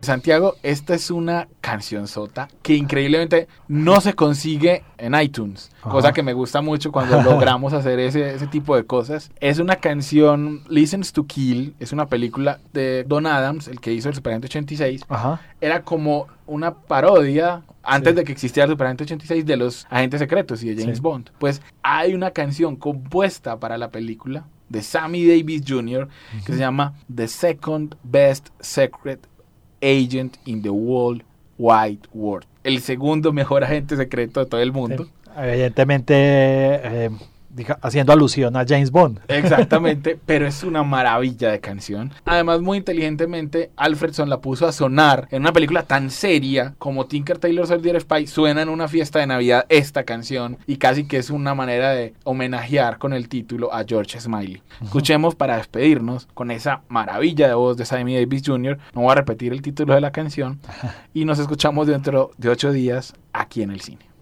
Santiago, 0.06 0.54
esta 0.62 0.94
es 0.94 1.10
una 1.10 1.48
canción 1.60 2.08
sota 2.08 2.48
que 2.62 2.74
increíblemente 2.74 3.48
no 3.68 4.00
se 4.00 4.14
consigue 4.14 4.82
en 4.98 5.14
iTunes, 5.20 5.70
Ajá. 5.82 5.90
cosa 5.90 6.12
que 6.12 6.22
me 6.22 6.32
gusta 6.32 6.62
mucho 6.62 6.90
cuando 6.92 7.20
logramos 7.22 7.72
hacer 7.74 7.98
ese, 7.98 8.34
ese 8.34 8.46
tipo 8.46 8.74
de 8.76 8.84
cosas. 8.86 9.30
Es 9.40 9.58
una 9.58 9.76
canción, 9.76 10.62
Listens 10.68 11.12
to 11.12 11.24
Kill, 11.26 11.74
es 11.80 11.92
una 11.92 12.06
película 12.06 12.58
de 12.72 13.04
Don 13.04 13.26
Adams, 13.26 13.68
el 13.68 13.80
que 13.80 13.92
hizo 13.92 14.08
el 14.08 14.14
Superagente 14.14 14.46
86. 14.46 15.02
Ajá. 15.08 15.40
Era 15.60 15.82
como 15.82 16.26
una 16.46 16.72
parodia 16.74 17.62
antes 17.82 18.12
Sí. 18.12 18.16
de 18.16 18.24
que 18.24 18.32
existiera 18.32 18.64
el 18.64 18.72
Superagente 18.72 19.04
86 19.04 19.44
de 19.46 19.56
los 19.56 19.86
agentes 19.90 20.20
secretos 20.20 20.62
y 20.62 20.72
de 20.74 20.80
James 20.82 20.98
Sí. 20.98 21.02
Bond. 21.02 21.30
Pues 21.38 21.60
hay 21.82 22.14
una 22.14 22.30
canción 22.30 22.76
compuesta 22.76 23.58
para 23.58 23.76
la 23.78 23.90
película 23.90 24.44
de 24.68 24.82
Sammy 24.82 25.24
Davis 25.26 25.62
Jr. 25.66 26.08
que 26.44 26.52
se 26.52 26.58
llama 26.58 26.94
The 27.14 27.28
Second 27.28 27.94
Best 28.02 28.48
Secret 28.58 29.26
Agent 29.80 30.38
in 30.44 30.62
the 30.62 30.70
World 30.70 31.22
Wide 31.58 32.08
World. 32.12 32.46
El 32.64 32.80
segundo 32.80 33.32
mejor 33.32 33.64
agente 33.64 33.96
secreto 33.96 34.40
de 34.40 34.46
todo 34.46 34.60
el 34.60 34.72
mundo. 34.72 35.08
Evidentemente, 35.36 36.14
eh, 36.16 37.10
haciendo 37.80 38.12
alusión 38.12 38.56
a 38.56 38.64
James 38.66 38.90
Bond. 38.90 39.20
Exactamente, 39.28 40.18
pero 40.26 40.46
es 40.46 40.62
una 40.62 40.82
maravilla 40.82 41.50
de 41.50 41.60
canción. 41.60 42.12
Además, 42.24 42.60
muy 42.60 42.78
inteligentemente, 42.78 43.70
Alfredson 43.76 44.28
la 44.28 44.40
puso 44.40 44.66
a 44.66 44.72
sonar 44.72 45.28
en 45.30 45.42
una 45.42 45.52
película 45.52 45.82
tan 45.82 46.10
seria 46.10 46.74
como 46.78 47.06
Tinker 47.06 47.38
Tailor 47.38 47.66
Soldier 47.66 48.00
Spy. 48.00 48.26
Suena 48.26 48.62
en 48.62 48.68
una 48.68 48.88
fiesta 48.88 49.18
de 49.18 49.26
Navidad 49.26 49.66
esta 49.68 50.04
canción 50.04 50.58
y 50.66 50.76
casi 50.76 51.06
que 51.06 51.18
es 51.18 51.30
una 51.30 51.54
manera 51.54 51.90
de 51.90 52.14
homenajear 52.24 52.98
con 52.98 53.12
el 53.12 53.28
título 53.28 53.72
a 53.72 53.84
George 53.84 54.20
Smiley. 54.20 54.62
Escuchemos 54.82 55.34
para 55.34 55.56
despedirnos 55.56 56.28
con 56.34 56.50
esa 56.50 56.82
maravilla 56.88 57.48
de 57.48 57.54
voz 57.54 57.76
de 57.76 57.84
Sammy 57.84 58.14
Davis 58.14 58.42
Jr. 58.44 58.78
No 58.94 59.02
voy 59.02 59.12
a 59.12 59.16
repetir 59.16 59.52
el 59.52 59.62
título 59.62 59.94
de 59.94 60.00
la 60.00 60.12
canción 60.12 60.60
y 61.14 61.24
nos 61.24 61.38
escuchamos 61.38 61.86
dentro 61.86 62.30
de 62.36 62.48
ocho 62.48 62.72
días 62.72 63.14
aquí 63.32 63.62
en 63.62 63.70
el 63.70 63.80
cine. 63.80 64.15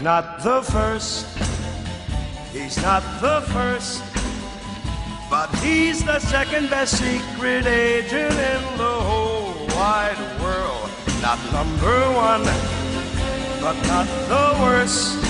He's 0.00 0.06
not 0.06 0.42
the 0.42 0.62
first, 0.62 1.26
he's 2.54 2.80
not 2.80 3.02
the 3.20 3.42
first, 3.52 4.02
but 5.28 5.54
he's 5.56 6.02
the 6.02 6.18
second 6.20 6.70
best 6.70 6.96
secret 6.96 7.66
agent 7.66 8.32
in 8.32 8.62
the 8.78 8.96
whole 9.04 9.52
wide 9.76 10.16
world. 10.40 10.88
Not 11.20 11.38
number 11.52 12.00
one, 12.16 12.44
but 13.60 13.76
not 13.92 14.08
the 14.32 14.56
worst. 14.62 15.22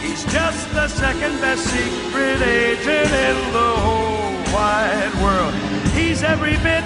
He's 0.00 0.22
just 0.32 0.72
the 0.72 0.86
second 0.86 1.40
best 1.40 1.64
secret 1.64 2.42
agent 2.42 3.10
in 3.10 3.52
the 3.52 3.72
whole 3.82 4.54
wide 4.54 5.12
world. 5.20 5.54
He's 5.90 6.22
every 6.22 6.56
bit 6.58 6.84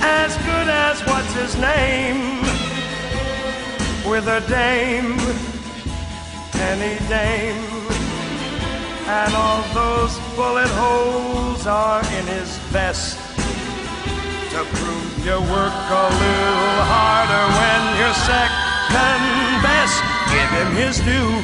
as 0.00 0.34
good 0.48 0.68
as 0.72 0.98
what's 1.04 1.34
his 1.34 1.56
name 1.58 2.40
with 4.10 4.26
a 4.28 4.40
dame 4.48 5.18
any 6.60 6.98
dame. 7.08 7.62
And 9.08 9.34
all 9.34 9.62
those 9.72 10.18
bullet 10.34 10.70
holes 10.82 11.66
are 11.66 12.00
in 12.18 12.26
his 12.26 12.56
vest. 12.74 13.18
To 14.50 14.64
prove 14.64 15.24
you 15.24 15.38
work 15.52 15.76
a 16.02 16.06
little 16.22 16.80
harder 16.90 17.44
when 17.58 17.80
you're 17.98 18.18
second 18.26 18.66
best. 19.62 19.96
Give 20.32 20.50
him 20.58 20.70
his 20.74 20.96
due. 21.06 21.34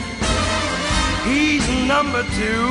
He's 1.29 1.67
number 1.87 2.23
two. 2.39 2.65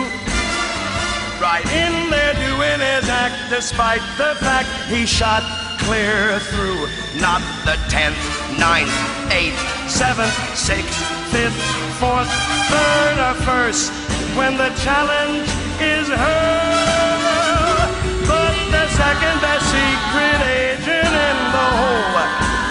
Right 1.42 1.66
in 1.74 2.10
there 2.10 2.34
doing 2.34 2.80
his 2.80 3.10
act 3.10 3.50
despite 3.50 4.02
the 4.18 4.36
fact 4.40 4.70
he 4.90 5.06
shot 5.06 5.44
clear 5.80 6.40
through. 6.40 6.88
Not 7.20 7.42
the 7.66 7.76
tenth, 7.90 8.18
ninth, 8.60 8.92
eighth, 9.32 9.60
seventh, 9.90 10.34
sixth, 10.56 10.98
fifth, 11.32 11.58
fourth, 12.00 12.30
third, 12.72 13.18
or 13.20 13.36
first 13.46 13.92
when 14.36 14.58
the 14.58 14.70
challenge 14.84 15.48
is 15.80 16.08
hurled. 16.08 17.92
But 18.28 18.56
the 18.72 18.88
second 18.96 19.36
best 19.42 19.66
secret 19.70 20.42
agent 20.48 21.14
in 21.30 21.38
the 21.56 21.68
whole 21.78 22.02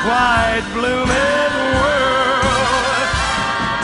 wide 0.08 0.66
blooming 0.72 1.52
world. 1.80 3.08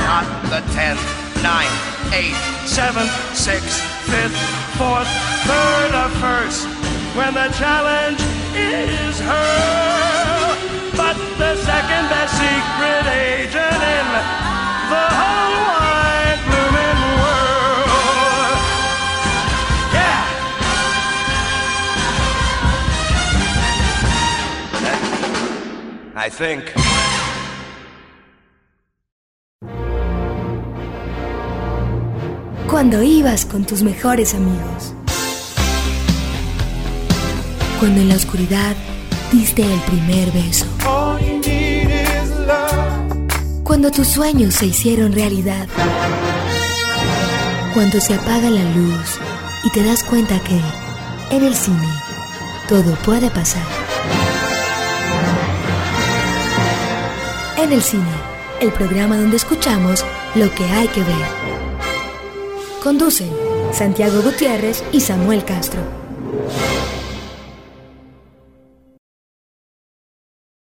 Not 0.09 0.27
the 0.53 0.63
tenth, 0.73 1.03
ninth, 1.43 1.77
eighth, 2.13 2.43
seventh, 2.67 3.13
sixth, 3.37 3.81
fifth, 4.09 4.37
fourth, 4.79 5.09
third, 5.45 5.93
or 5.95 6.09
first 6.21 6.67
when 7.17 7.35
the 7.35 7.49
challenge 7.59 8.21
is 8.55 9.21
hurled. 9.21 10.06
Second 11.67 12.09
best 12.09 12.35
secret 12.39 13.07
agent 13.11 13.83
in 13.97 14.07
the 14.93 15.05
whole 15.19 15.57
wide 15.69 16.41
blooming 16.47 17.01
world. 17.21 18.59
Yeah. 19.93 20.23
I 26.15 26.29
think. 26.31 26.63
Cuando 32.71 33.03
ibas 33.03 33.45
con 33.45 33.65
tus 33.65 33.83
mejores 33.83 34.35
amigos. 34.35 34.95
Cuando 37.81 38.01
en 38.03 38.09
la 38.09 38.15
oscuridad 38.15 38.77
diste 39.33 39.63
el 39.63 39.81
primer 39.81 40.31
beso. 40.31 40.67
Cuando 43.67 43.91
tus 43.91 44.07
sueños 44.07 44.55
se 44.55 44.67
hicieron 44.67 45.13
realidad. 45.13 45.67
Cuando 47.75 48.01
se 48.01 48.15
apaga 48.15 48.49
la 48.49 48.63
luz 48.63 49.19
y 49.65 49.71
te 49.71 49.83
das 49.83 50.05
cuenta 50.05 50.39
que 50.39 50.61
en 51.35 51.43
el 51.43 51.53
cine 51.53 51.89
todo 52.69 52.95
puede 53.05 53.29
pasar. 53.29 53.65
En 57.57 57.73
el 57.73 57.83
cine, 57.83 58.05
el 58.61 58.71
programa 58.71 59.17
donde 59.17 59.37
escuchamos 59.37 60.05
lo 60.37 60.49
que 60.55 60.65
hay 60.65 60.87
que 60.87 61.01
ver. 61.01 61.27
Conducen 62.85 63.33
Santiago 63.73 64.23
Gutiérrez 64.23 64.85
y 64.93 65.01
Samuel 65.01 65.45
Castro. 65.45 65.81